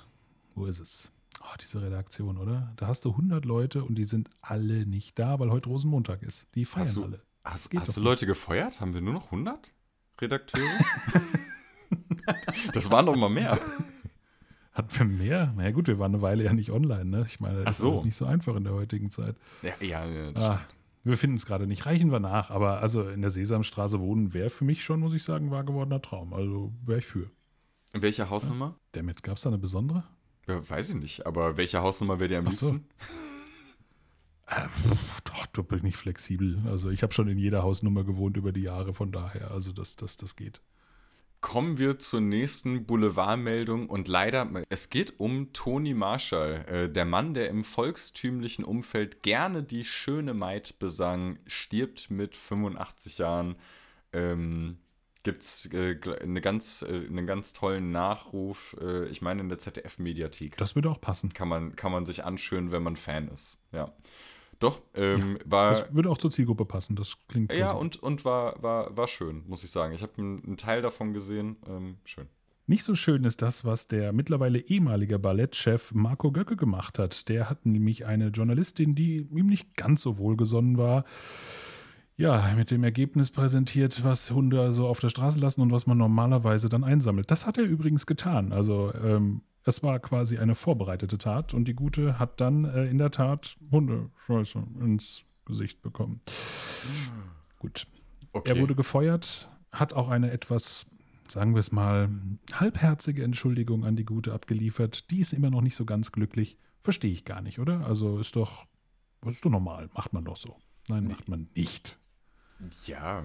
Wo 0.57 0.67
ist 0.67 0.81
es? 0.81 1.13
Oh, 1.41 1.57
diese 1.61 1.83
Redaktion, 1.83 2.37
oder? 2.37 2.73
Da 2.77 2.89
hast 2.89 3.05
du 3.05 3.11
100 3.11 3.45
Leute 3.45 3.85
und 3.85 3.95
die 3.95 4.05
sind 4.05 4.29
alle 4.41 4.87
nicht 4.87 5.19
da, 5.19 5.39
weil 5.39 5.51
heute 5.51 5.69
Rosenmontag 5.69 6.23
ist. 6.23 6.49
Die 6.57 6.65
feiern 6.65 6.87
Hast 6.87 6.97
du, 6.97 7.05
alle. 7.05 7.23
hast, 7.45 7.73
hast 7.75 7.97
du 7.97 8.01
nicht. 8.01 8.05
Leute 8.05 8.27
gefeuert? 8.27 8.81
Haben 8.81 8.93
wir 8.95 9.01
nur 9.01 9.15
noch 9.15 9.27
100 9.27 9.73
Redakteure? 10.21 10.69
das 12.73 12.91
waren 12.91 13.07
doch 13.07 13.15
mal 13.15 13.31
mehr. 13.31 13.61
Hatten 14.73 14.99
wir 14.99 15.05
mehr? 15.05 15.53
Na 15.57 15.63
ja, 15.65 15.71
gut, 15.71 15.87
wir 15.87 16.01
waren 16.01 16.13
eine 16.13 16.23
Weile 16.23 16.43
ja 16.43 16.53
nicht 16.53 16.71
online, 16.71 17.05
ne? 17.05 17.25
Ich 17.29 17.39
meine, 17.39 17.63
das 17.63 17.79
so. 17.79 17.95
ist 17.95 18.05
nicht 18.05 18.17
so 18.17 18.27
einfach 18.27 18.57
in 18.57 18.65
der 18.65 18.73
heutigen 18.73 19.11
Zeit. 19.11 19.37
Ja, 19.63 19.75
ja, 19.81 20.05
ja 20.07 20.33
das 20.33 20.45
Ah, 20.45 20.67
wir 21.05 21.17
finden 21.17 21.37
es 21.37 21.47
gerade 21.47 21.67
nicht. 21.67 21.87
Reichen 21.87 22.11
wir 22.11 22.21
nach. 22.21 22.51
Aber 22.51 22.81
also 22.81 23.09
in 23.09 23.21
der 23.21 23.31
Sesamstraße 23.31 24.01
wohnen 24.01 24.35
wäre 24.35 24.51
für 24.51 24.64
mich 24.64 24.83
schon, 24.83 25.01
muss 25.01 25.14
ich 25.14 25.23
sagen, 25.23 25.51
wahr 25.51 25.64
gewordener 25.64 26.01
Traum. 26.03 26.33
Also 26.33 26.73
wäre 26.85 26.99
ich 26.99 27.07
für. 27.07 27.31
In 27.93 28.03
welcher 28.03 28.31
Hausnummer? 28.31 28.79
Damit 28.93 29.23
gab 29.23 29.37
es 29.37 29.43
da 29.43 29.51
eine 29.51 29.59
besondere? 29.59 30.05
Ja, 30.49 30.69
weiß 30.69 30.90
ich 30.90 30.95
nicht, 30.97 31.27
aber 31.27 31.57
welche 31.57 31.81
Hausnummer 31.81 32.21
wäre 32.21 32.29
dir 32.29 32.38
am 32.38 32.49
Ach 32.49 32.53
so. 32.53 32.73
liebsten? 32.73 32.88
Doch, 35.25 35.47
da 35.47 35.62
bin 35.62 35.87
ich 35.87 35.97
flexibel. 35.97 36.62
Also 36.67 36.90
ich 36.90 37.03
habe 37.03 37.14
schon 37.14 37.29
in 37.29 37.38
jeder 37.38 37.62
Hausnummer 37.62 38.05
gewohnt 38.05 38.37
über 38.37 38.53
die 38.53 38.62
Jahre, 38.62 38.93
von 38.93 39.11
daher. 39.11 39.51
Also 39.53 39.73
das, 39.73 39.97
das, 39.97 40.17
das 40.17 40.37
geht. 40.37 40.61
Kommen 41.45 41.79
wir 41.79 41.99
zur 41.99 42.23
nächsten 42.23 42.87
Boulevardmeldung 42.87 43.91
und 43.91 44.09
leider, 44.09 44.51
es 44.71 44.89
geht 44.89 45.21
um 45.21 45.53
Toni 45.53 45.93
Marshall, 45.93 46.65
äh, 46.67 46.89
der 46.91 47.05
Mann, 47.05 47.35
der 47.35 47.51
im 47.51 47.65
volkstümlichen 47.65 48.65
Umfeld 48.65 49.23
gerne 49.23 49.63
die 49.63 49.85
schöne 49.85 50.33
Maid 50.33 50.79
besang, 50.79 51.39
stirbt 51.47 52.11
mit 52.11 52.35
85 52.35 53.19
Jahren. 53.19 53.57
Ähm, 54.15 54.79
Gibt 55.23 55.43
es 55.43 55.69
äh, 55.75 56.01
eine 56.23 56.41
ganz, 56.41 56.81
äh, 56.81 56.87
einen 56.87 57.27
ganz 57.27 57.53
tollen 57.53 57.93
Nachruf, 57.93 58.75
äh, 58.81 59.07
ich 59.09 59.21
meine 59.21 59.43
in 59.43 59.51
der 59.51 59.59
ZDF-Mediathek. 59.59 60.57
Das 60.57 60.75
würde 60.75 60.89
auch 60.89 61.01
passen. 61.03 61.35
Kann 61.35 61.49
man, 61.49 61.77
kann 61.77 61.93
man 61.93 62.07
sich 62.07 62.25
anschauen, 62.25 62.73
wenn 62.73 62.83
man 62.83 62.97
Fan 62.97 63.29
ist. 63.29 63.59
Ja. 63.71 63.93
Doch, 64.59 64.81
ähm, 64.95 65.38
war. 65.45 65.71
Das 65.71 65.95
würde 65.95 66.11
auch 66.11 66.19
zur 66.19 66.31
Zielgruppe 66.31 66.64
passen. 66.64 66.97
Das 66.97 67.14
klingt 67.29 67.51
Ja, 67.53 67.71
plausibel. 67.73 67.81
und, 67.81 68.03
und 68.03 68.25
war, 68.25 68.62
war, 68.62 68.97
war 68.97 69.07
schön, 69.09 69.43
muss 69.47 69.64
ich 69.64 69.71
sagen. 69.71 69.95
Ich 69.95 70.03
habe 70.03 70.12
einen, 70.19 70.45
einen 70.45 70.57
Teil 70.57 70.83
davon 70.83 71.12
gesehen. 71.12 71.57
Ähm, 71.69 71.97
schön. 72.05 72.27
Nicht 72.67 72.83
so 72.85 72.95
schön 72.95 73.25
ist 73.25 73.43
das, 73.43 73.64
was 73.67 73.88
der 73.88 74.12
mittlerweile 74.14 74.59
ehemalige 74.59 75.19
Ballettchef 75.19 75.93
Marco 75.93 76.33
Göcke 76.33 76.57
gemacht 76.57 76.99
hat. 76.99 77.29
Der 77.29 77.51
hat 77.51 77.67
nämlich 77.67 78.07
eine 78.07 78.29
Journalistin, 78.29 78.95
die 78.95 79.29
ihm 79.35 79.47
nicht 79.49 79.77
ganz 79.77 80.01
so 80.01 80.17
wohlgesonnen 80.17 80.79
war, 80.79 81.05
ja, 82.17 82.53
mit 82.57 82.71
dem 82.71 82.85
Ergebnis 82.85 83.31
präsentiert, 83.31 84.05
was 84.05 84.31
Hunde 84.31 84.73
so 84.73 84.87
auf 84.87 85.01
der 85.01 85.09
Straße 85.11 85.38
lassen 85.38 85.61
und 85.61 85.73
was 85.73 85.87
man 85.87 85.99
normalerweise 85.99 86.69
dann 86.69 86.85
einsammelt. 86.85 87.31
Das 87.31 87.45
hat 87.45 87.59
er 87.59 87.64
übrigens 87.64 88.07
getan. 88.07 88.53
Also 88.53 88.93
ähm, 88.95 89.43
es 89.64 89.83
war 89.83 89.98
quasi 89.98 90.38
eine 90.38 90.55
vorbereitete 90.55 91.18
Tat 91.18 91.55
und 91.55 91.66
die 91.66 91.74
Gute 91.74 92.18
hat 92.18 92.40
dann 92.40 92.64
äh, 92.64 92.85
in 92.87 92.98
der 92.98 93.11
Tat 93.11 93.57
Hundescheiße 93.70 94.62
ins 94.81 95.24
Gesicht 95.44 95.83
bekommen. 95.83 96.20
Gut. 97.59 97.87
Okay. 98.33 98.50
Er 98.50 98.61
wurde 98.61 98.74
gefeuert, 98.74 99.48
hat 99.72 99.94
auch 99.94 100.09
eine 100.09 100.31
etwas, 100.31 100.87
sagen 101.29 101.55
wir 101.55 101.61
es 101.61 101.72
mal, 101.72 102.11
halbherzige 102.53 103.22
Entschuldigung 103.22 103.85
an 103.85 103.96
die 103.96 104.05
Gute 104.05 104.33
abgeliefert. 104.33 105.11
Die 105.11 105.20
ist 105.20 105.33
immer 105.33 105.50
noch 105.50 105.62
nicht 105.62 105.77
so 105.77 105.85
ganz 105.85 106.12
glücklich. 106.12 106.59
Verstehe 106.83 107.12
ich 107.12 107.24
gar 107.24 107.40
nicht, 107.40 107.59
oder? 107.59 107.87
Also 107.87 108.18
ist 108.18 108.37
doch, 108.37 108.66
ist 109.24 109.44
doch 109.44 109.50
normal, 109.50 109.88
macht 109.94 110.12
man 110.12 110.24
doch 110.24 110.37
so. 110.37 110.57
Nein, 110.88 111.07
macht 111.07 111.29
man 111.29 111.48
nicht. 111.55 111.98
Ja, 112.87 113.25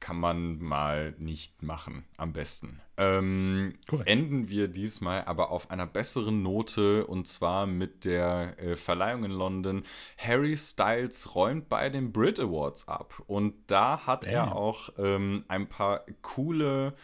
kann 0.00 0.16
man 0.16 0.58
mal 0.58 1.14
nicht 1.18 1.62
machen, 1.62 2.04
am 2.16 2.32
besten. 2.32 2.80
Ähm, 2.96 3.74
Korrekt. 3.88 4.08
enden 4.08 4.48
wir 4.48 4.68
diesmal 4.68 5.24
aber 5.24 5.50
auf 5.50 5.70
einer 5.70 5.86
besseren 5.86 6.42
Note 6.42 7.06
und 7.06 7.28
zwar 7.28 7.66
mit 7.66 8.04
der 8.04 8.58
äh, 8.58 8.76
Verleihung 8.76 9.24
in 9.24 9.30
London. 9.30 9.82
Harry 10.18 10.56
Styles 10.56 11.34
räumt 11.34 11.68
bei 11.68 11.88
den 11.90 12.12
Brit 12.12 12.40
Awards 12.40 12.88
ab 12.88 13.22
und 13.26 13.54
da 13.66 14.06
hat 14.06 14.24
er 14.24 14.46
Damn. 14.46 14.52
auch 14.52 14.90
ähm, 14.98 15.44
ein 15.48 15.68
paar 15.68 16.04
coole 16.22 16.94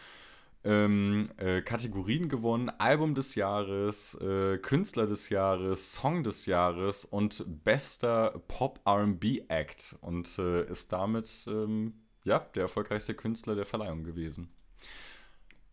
ähm, 0.63 1.29
äh, 1.37 1.61
Kategorien 1.61 2.29
gewonnen: 2.29 2.69
Album 2.69 3.15
des 3.15 3.35
Jahres, 3.35 4.15
äh, 4.21 4.57
Künstler 4.57 5.07
des 5.07 5.29
Jahres, 5.29 5.93
Song 5.93 6.23
des 6.23 6.45
Jahres 6.45 7.05
und 7.05 7.45
bester 7.63 8.41
Pop-RB-Act 8.47 9.97
und 10.01 10.37
äh, 10.39 10.65
ist 10.69 10.91
damit 10.91 11.45
ähm, 11.47 11.93
ja 12.23 12.39
der 12.55 12.63
erfolgreichste 12.63 13.13
Künstler 13.13 13.55
der 13.55 13.65
Verleihung 13.65 14.03
gewesen. 14.03 14.49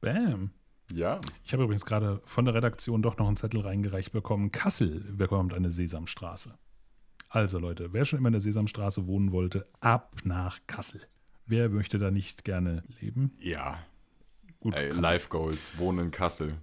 Bam. 0.01 0.51
Ja, 0.92 1.20
Ich 1.44 1.53
habe 1.55 1.62
übrigens 1.62 1.87
gerade 1.87 2.20
von 2.27 2.44
der 2.44 2.55
Redaktion 2.55 3.01
doch 3.01 3.16
noch 3.16 3.27
einen 3.27 3.38
Zettel 3.38 3.61
reingereicht 3.61 4.12
bekommen. 4.12 4.53
Kassel 4.53 5.01
bekommt 5.01 5.57
eine 5.57 5.70
Sesamstraße. 5.70 6.59
Also 7.31 7.59
Leute, 7.59 7.92
wer 7.92 8.05
schon 8.05 8.18
immer 8.18 8.29
in 8.29 8.35
der 8.35 8.42
Sesamstraße 8.42 9.09
wohnen 9.09 9.33
wollte, 9.33 9.66
ab 9.81 10.18
nach 10.25 10.61
Kassel. 10.66 11.01
Wer 11.47 11.68
möchte 11.68 11.99
da 11.99 12.11
nicht 12.11 12.44
gerne 12.44 12.85
leben? 13.01 13.33
ja. 13.40 13.79
Gut, 14.64 14.74
Ey, 14.74 14.88
kann- 14.88 15.00
Life 15.00 15.29
Goals, 15.29 15.79
wohnen 15.79 16.07
in 16.07 16.11
Kassel. 16.11 16.57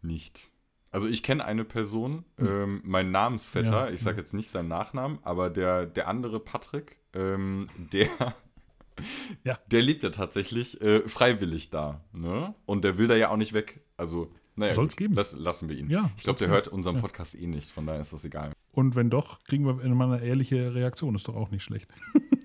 Nicht. 0.00 0.48
Also 0.90 1.08
ich 1.08 1.22
kenne 1.22 1.44
eine 1.44 1.64
Person, 1.64 2.24
ähm, 2.38 2.80
mein 2.84 3.10
Namensvetter, 3.10 3.88
Ja, 3.88 3.90
ich 3.90 4.00
sage 4.02 4.16
ja. 4.16 4.22
jetzt 4.22 4.32
nicht 4.34 4.48
seinen 4.50 4.68
Nachnamen, 4.68 5.18
aber 5.22 5.48
der, 5.50 5.86
der 5.86 6.06
andere 6.08 6.38
Patrick, 6.40 6.98
ähm, 7.14 7.66
der, 7.92 8.08
Ja. 9.44 9.58
der 9.70 9.82
lebt 9.82 10.02
ja 10.02 10.10
tatsächlich 10.10 10.80
äh, 10.82 11.08
freiwillig 11.08 11.70
da. 11.70 12.00
Ne? 12.12 12.54
Und 12.66 12.84
der 12.84 12.98
will 12.98 13.06
da 13.08 13.16
ja 13.16 13.30
auch 13.30 13.36
nicht 13.36 13.54
weg. 13.54 13.80
Also, 13.96 14.32
naja, 14.54 14.74
Soll's 14.74 14.92
gut, 14.94 14.98
geben. 14.98 15.14
Lass, 15.14 15.32
lassen 15.32 15.68
wir 15.68 15.76
ihn. 15.78 15.88
Ja, 15.88 16.10
ich 16.16 16.24
glaube, 16.24 16.38
der 16.38 16.48
geben. 16.48 16.54
hört 16.54 16.68
unseren. 16.68 17.00
Podcast 17.00 17.34
eh 17.40 17.46
nicht, 17.46 17.70
von 17.70 17.86
daher 17.86 18.00
ist 18.00 18.12
das 18.12 18.24
egal. 18.24 18.52
Und 18.70 18.94
wenn 18.94 19.08
doch, 19.10 19.42
kriegen 19.44 19.64
wir 19.66 19.82
immer 19.82 20.04
eine 20.04 20.22
ehrliche 20.22 20.74
Reaktion. 20.74 21.14
Ist 21.14 21.26
doch 21.26 21.34
auch 21.36 21.50
nicht 21.50 21.62
schlecht. 21.64 21.90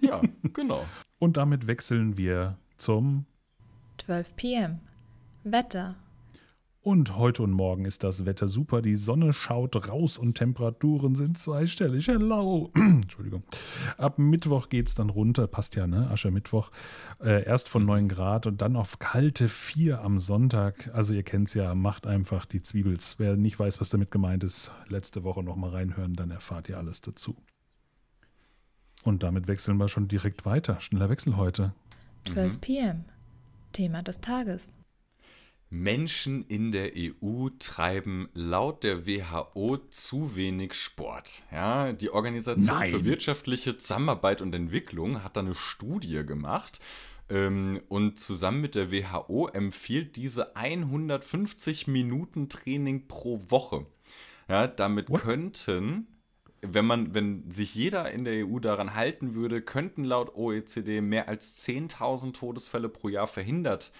Ja, 0.01 0.21
genau. 0.53 0.85
Und 1.19 1.35
damit 1.37 1.67
wechseln 1.67 2.17
wir 2.17 2.57
zum 2.77 3.25
12 4.07 4.35
p.m. 4.37 4.79
Wetter. 5.43 5.95
Und 6.81 7.17
heute 7.17 7.43
und 7.43 7.51
morgen 7.51 7.83
ist 7.83 8.05
das 8.05 8.25
Wetter 8.25 8.47
super. 8.47 8.81
Die 8.81 8.95
Sonne 8.95 9.33
schaut 9.33 9.89
raus 9.89 10.17
und 10.17 10.35
Temperaturen 10.35 11.13
sind 11.13 11.37
zweistellig. 11.37 12.07
Hello. 12.07 12.71
Entschuldigung. 12.75 13.43
Ab 13.97 14.17
Mittwoch 14.17 14.69
geht 14.69 14.87
es 14.87 14.95
dann 14.95 15.09
runter. 15.09 15.47
Passt 15.47 15.75
ja, 15.75 15.87
ne? 15.87 16.09
Aschermittwoch. 16.09 16.71
Äh, 17.19 17.43
erst 17.43 17.67
von 17.67 17.83
9 17.83 18.07
Grad 18.07 18.47
und 18.47 18.61
dann 18.61 18.77
auf 18.77 18.97
kalte 18.99 19.49
4 19.49 19.99
am 20.01 20.19
Sonntag. 20.19 20.89
Also 20.93 21.13
ihr 21.13 21.23
kennt 21.23 21.49
es 21.49 21.53
ja, 21.53 21.75
macht 21.75 22.07
einfach 22.07 22.45
die 22.45 22.61
Zwiebels. 22.61 23.15
Wer 23.19 23.35
nicht 23.35 23.59
weiß, 23.59 23.81
was 23.81 23.89
damit 23.89 24.09
gemeint 24.09 24.45
ist, 24.45 24.71
letzte 24.87 25.25
Woche 25.25 25.43
nochmal 25.43 25.71
reinhören, 25.71 26.13
dann 26.13 26.31
erfahrt 26.31 26.69
ihr 26.69 26.77
alles 26.77 27.01
dazu. 27.01 27.35
Und 29.03 29.21
damit 29.23 29.49
wechseln 29.49 29.75
wir 29.75 29.89
schon 29.89 30.07
direkt 30.07 30.45
weiter. 30.45 30.79
Schneller 30.79 31.09
Wechsel 31.09 31.35
heute. 31.35 31.73
12 32.23 32.61
p.m. 32.61 33.03
Thema 33.77 34.01
des 34.01 34.21
Tages. 34.21 34.71
Menschen 35.69 36.43
in 36.47 36.71
der 36.71 36.93
EU 36.95 37.49
treiben 37.59 38.27
laut 38.33 38.83
der 38.83 39.05
WHO 39.05 39.77
zu 39.89 40.35
wenig 40.35 40.73
Sport. 40.73 41.43
Ja, 41.51 41.93
die 41.93 42.09
Organisation 42.09 42.79
Nein. 42.79 42.89
für 42.89 43.05
wirtschaftliche 43.05 43.77
Zusammenarbeit 43.77 44.41
und 44.41 44.55
Entwicklung 44.55 45.23
hat 45.23 45.37
da 45.37 45.41
eine 45.41 45.53
Studie 45.53 46.25
gemacht. 46.25 46.79
Ähm, 47.29 47.81
und 47.87 48.17
zusammen 48.17 48.61
mit 48.61 48.73
der 48.73 48.91
WHO 48.91 49.49
empfiehlt 49.49 50.15
diese 50.15 50.55
150 50.55 51.85
Minuten 51.85 52.49
Training 52.49 53.07
pro 53.07 53.41
Woche. 53.49 53.85
Ja, 54.49 54.65
damit 54.65 55.11
What? 55.11 55.21
könnten, 55.21 56.07
wenn 56.61 56.85
man, 56.85 57.13
wenn 57.13 57.49
sich 57.49 57.75
jeder 57.75 58.11
in 58.11 58.25
der 58.25 58.45
EU 58.45 58.59
daran 58.59 58.95
halten 58.95 59.35
würde, 59.35 59.61
könnten 59.61 60.03
laut 60.03 60.35
OECD 60.35 61.01
mehr 61.01 61.27
als 61.27 61.63
10.000 61.67 62.33
Todesfälle 62.33 62.89
pro 62.89 63.09
Jahr 63.09 63.27
verhindert 63.27 63.91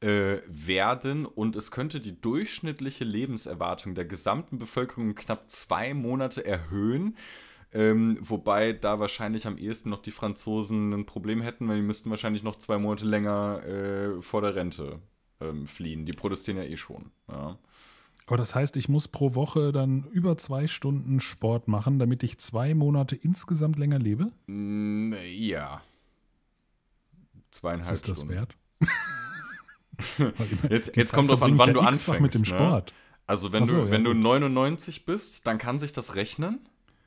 äh, 0.00 0.38
werden 0.46 1.26
und 1.26 1.54
es 1.54 1.70
könnte 1.70 2.00
die 2.00 2.20
durchschnittliche 2.20 3.04
Lebenserwartung 3.04 3.94
der 3.94 4.04
gesamten 4.04 4.58
Bevölkerung 4.58 5.14
knapp 5.14 5.48
zwei 5.48 5.94
Monate 5.94 6.44
erhöhen. 6.44 7.16
Ähm, 7.74 8.18
wobei 8.20 8.72
da 8.74 9.00
wahrscheinlich 9.00 9.46
am 9.46 9.56
ehesten 9.56 9.88
noch 9.88 10.02
die 10.02 10.10
Franzosen 10.10 10.92
ein 10.92 11.06
Problem 11.06 11.40
hätten, 11.40 11.68
weil 11.68 11.76
die 11.76 11.82
müssten 11.82 12.10
wahrscheinlich 12.10 12.42
noch 12.42 12.56
zwei 12.56 12.76
Monate 12.78 13.06
länger 13.06 13.64
äh, 13.64 14.20
vor 14.20 14.42
der 14.42 14.54
Rente 14.54 14.98
ähm, 15.40 15.66
fliehen. 15.66 16.04
Die 16.04 16.12
protestieren 16.12 16.62
ja 16.62 16.68
eh 16.68 16.76
schon. 16.76 17.12
Ja. 17.30 17.58
Aber 18.26 18.36
das 18.36 18.54
heißt, 18.54 18.76
ich 18.76 18.88
muss 18.88 19.08
pro 19.08 19.34
Woche 19.34 19.72
dann 19.72 20.04
über 20.12 20.38
zwei 20.38 20.66
Stunden 20.66 21.20
Sport 21.20 21.68
machen, 21.68 21.98
damit 21.98 22.22
ich 22.22 22.38
zwei 22.38 22.74
Monate 22.74 23.16
insgesamt 23.16 23.78
länger 23.78 23.98
lebe? 23.98 24.30
Mm, 24.46 25.14
ja. 25.24 25.82
Was 27.50 27.60
Zweieinhalb 27.60 27.94
ist 27.94 28.08
das 28.08 28.18
Stunden. 28.18 28.34
wert? 28.34 28.56
Jetzt, 30.68 30.96
jetzt 30.96 31.12
kommt 31.12 31.30
drauf 31.30 31.42
an, 31.42 31.58
wann 31.58 31.74
du 31.74 31.80
anfängst. 31.80 32.20
mit 32.20 32.34
dem 32.34 32.40
ne? 32.40 32.46
Sport. 32.46 32.92
Also 33.26 33.52
wenn 33.52 33.64
so, 33.64 33.76
du, 33.76 33.84
ja, 33.84 33.90
wenn 33.90 34.02
du 34.02 34.12
gut. 34.12 34.22
99 34.22 35.04
bist, 35.04 35.46
dann 35.46 35.58
kann 35.58 35.78
sich 35.78 35.92
das 35.92 36.16
rechnen. 36.16 36.58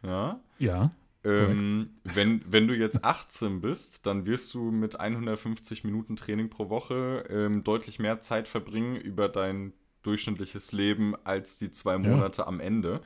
Ja. 0.02 0.40
Ja. 0.60 0.92
Ähm, 1.26 1.90
wenn, 2.04 2.42
wenn 2.48 2.68
du 2.68 2.76
jetzt 2.76 3.04
18 3.04 3.60
bist, 3.62 4.06
dann 4.06 4.26
wirst 4.26 4.54
du 4.54 4.72
mit 4.72 5.00
150 5.00 5.84
Minuten 5.84 6.16
Training 6.16 6.50
pro 6.50 6.70
Woche 6.70 7.26
ähm, 7.30 7.64
deutlich 7.64 8.00
mehr 8.00 8.22
Zeit 8.22 8.48
verbringen 8.48 8.96
über 8.96 9.28
dein 9.28 9.74
durchschnittliches 10.06 10.72
Leben 10.72 11.16
als 11.24 11.58
die 11.58 11.72
zwei 11.72 11.98
Monate 11.98 12.48
am 12.48 12.60
Ende. 12.60 13.02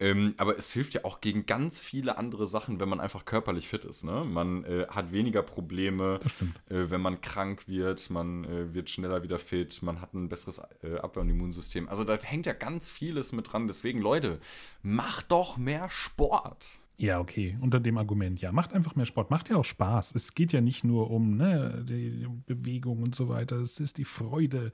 Ähm, 0.00 0.34
aber 0.36 0.56
es 0.56 0.72
hilft 0.72 0.94
ja 0.94 1.04
auch 1.04 1.20
gegen 1.20 1.46
ganz 1.46 1.82
viele 1.82 2.18
andere 2.18 2.46
Sachen, 2.46 2.78
wenn 2.78 2.88
man 2.88 3.00
einfach 3.00 3.24
körperlich 3.24 3.68
fit 3.68 3.84
ist. 3.84 4.04
Ne? 4.04 4.24
Man 4.24 4.64
äh, 4.64 4.86
hat 4.88 5.10
weniger 5.12 5.42
Probleme, 5.42 6.20
äh, 6.68 6.84
wenn 6.88 7.00
man 7.00 7.20
krank 7.20 7.66
wird, 7.66 8.08
man 8.10 8.44
äh, 8.44 8.72
wird 8.74 8.90
schneller 8.90 9.24
wieder 9.24 9.40
fit, 9.40 9.82
man 9.82 10.00
hat 10.00 10.14
ein 10.14 10.28
besseres 10.28 10.62
äh, 10.82 10.98
Abwehr- 10.98 11.22
und 11.22 11.30
Immunsystem. 11.30 11.88
Also 11.88 12.04
da 12.04 12.16
hängt 12.16 12.46
ja 12.46 12.52
ganz 12.52 12.88
vieles 12.88 13.32
mit 13.32 13.52
dran. 13.52 13.66
Deswegen, 13.66 14.00
Leute, 14.00 14.38
macht 14.82 15.32
doch 15.32 15.56
mehr 15.56 15.90
Sport. 15.90 16.78
Ja, 16.96 17.20
okay. 17.20 17.56
Unter 17.60 17.80
dem 17.80 17.98
Argument, 17.98 18.40
ja, 18.40 18.52
macht 18.52 18.72
einfach 18.72 18.94
mehr 18.94 19.06
Sport. 19.06 19.30
Macht 19.30 19.48
ja 19.50 19.56
auch 19.56 19.64
Spaß. 19.64 20.14
Es 20.14 20.34
geht 20.34 20.52
ja 20.52 20.60
nicht 20.60 20.84
nur 20.84 21.10
um 21.10 21.36
ne, 21.36 21.84
die 21.88 22.26
Bewegung 22.46 23.02
und 23.02 23.14
so 23.14 23.28
weiter. 23.28 23.56
Es 23.56 23.80
ist 23.80 23.98
die 23.98 24.04
Freude. 24.04 24.72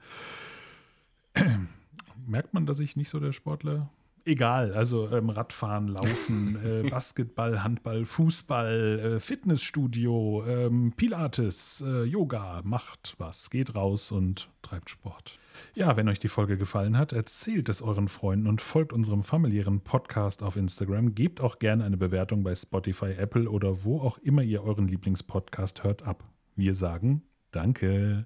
Merkt 2.27 2.53
man, 2.53 2.65
dass 2.65 2.79
ich 2.79 2.95
nicht 2.95 3.09
so 3.09 3.19
der 3.19 3.31
Sportler? 3.31 3.89
Egal, 4.27 4.73
also 4.73 5.07
ähm, 5.11 5.29
Radfahren, 5.29 5.87
Laufen, 5.87 6.57
äh, 6.85 6.89
Basketball, 6.89 7.63
Handball, 7.63 8.05
Fußball, 8.05 8.99
äh, 8.99 9.19
Fitnessstudio, 9.19 10.43
ähm, 10.47 10.93
Pilates, 10.97 11.83
äh, 11.85 12.03
Yoga, 12.05 12.61
macht 12.63 13.13
was, 13.19 13.51
geht 13.51 13.75
raus 13.75 14.11
und 14.11 14.49
treibt 14.63 14.89
Sport. 14.89 15.37
Ja, 15.75 15.95
wenn 15.95 16.09
euch 16.09 16.17
die 16.17 16.27
Folge 16.27 16.57
gefallen 16.57 16.97
hat, 16.97 17.13
erzählt 17.13 17.69
es 17.69 17.83
euren 17.83 18.07
Freunden 18.07 18.47
und 18.47 18.61
folgt 18.61 18.93
unserem 18.93 19.23
familiären 19.23 19.81
Podcast 19.81 20.41
auf 20.41 20.55
Instagram. 20.55 21.13
Gebt 21.13 21.39
auch 21.39 21.59
gerne 21.59 21.83
eine 21.83 21.97
Bewertung 21.97 22.41
bei 22.41 22.55
Spotify, 22.55 23.11
Apple 23.11 23.47
oder 23.47 23.83
wo 23.83 24.01
auch 24.01 24.17
immer 24.17 24.41
ihr 24.41 24.63
euren 24.63 24.87
Lieblingspodcast 24.87 25.83
hört 25.83 26.01
ab. 26.01 26.23
Wir 26.55 26.73
sagen 26.73 27.21
Danke. 27.55 28.25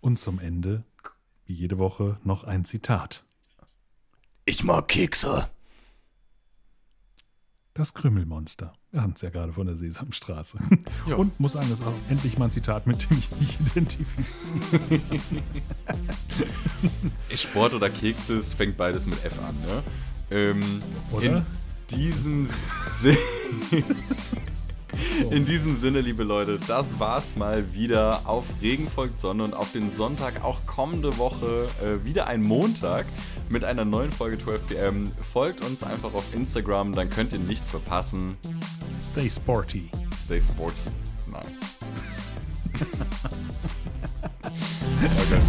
Und 0.00 0.18
zum 0.18 0.40
Ende, 0.40 0.82
wie 1.48 1.54
jede 1.54 1.78
Woche, 1.78 2.18
noch 2.24 2.44
ein 2.44 2.64
Zitat. 2.64 3.24
Ich 4.44 4.64
mag 4.64 4.86
Kekse. 4.86 5.48
Das 7.72 7.94
Krümmelmonster. 7.94 8.74
Wir 8.90 9.02
hatten 9.02 9.12
es 9.14 9.22
ja 9.22 9.30
gerade 9.30 9.52
von 9.52 9.66
der 9.66 9.76
Sesamstraße. 9.76 10.58
Ja. 11.06 11.16
Und 11.16 11.38
muss 11.40 11.52
sagen, 11.52 11.68
das 11.70 11.80
ist 11.80 11.86
auch 11.86 11.94
endlich 12.10 12.36
mal 12.36 12.46
ein 12.46 12.50
Zitat, 12.50 12.86
mit 12.86 13.08
dem 13.08 13.18
ich 13.18 13.30
mich 13.38 13.60
identifiziere. 13.60 15.00
Sport 17.34 17.74
oder 17.74 17.88
Kekse, 17.88 18.36
es 18.36 18.52
fängt 18.52 18.76
beides 18.76 19.06
mit 19.06 19.24
F 19.24 19.38
an, 19.42 19.58
ne? 19.60 19.82
Ähm, 20.30 20.80
Oder? 21.12 21.38
In 21.38 21.46
diesem 21.90 22.46
Sinne. 22.46 23.16
In 25.30 25.44
diesem 25.44 25.76
Sinne, 25.76 26.00
liebe 26.00 26.24
Leute, 26.24 26.58
das 26.66 26.98
war's 26.98 27.36
mal 27.36 27.74
wieder 27.74 28.22
auf 28.24 28.44
Regen 28.62 28.88
folgt 28.88 29.20
Sonne 29.20 29.44
und 29.44 29.54
auf 29.54 29.72
den 29.72 29.90
Sonntag 29.90 30.42
auch 30.44 30.64
kommende 30.66 31.18
Woche 31.18 31.66
äh, 31.82 32.04
wieder 32.04 32.26
ein 32.26 32.40
Montag 32.40 33.06
mit 33.48 33.64
einer 33.64 33.84
neuen 33.84 34.10
Folge 34.10 34.38
12 34.38 34.66
PM. 34.66 35.10
Folgt 35.32 35.64
uns 35.64 35.82
einfach 35.82 36.14
auf 36.14 36.34
Instagram, 36.34 36.92
dann 36.92 37.10
könnt 37.10 37.32
ihr 37.32 37.38
nichts 37.38 37.68
verpassen. 37.70 38.36
Stay 39.00 39.30
sporty. 39.30 39.90
Stay 40.16 40.40
sporty. 40.40 40.90
Nice. 41.26 41.60
okay. 45.02 45.40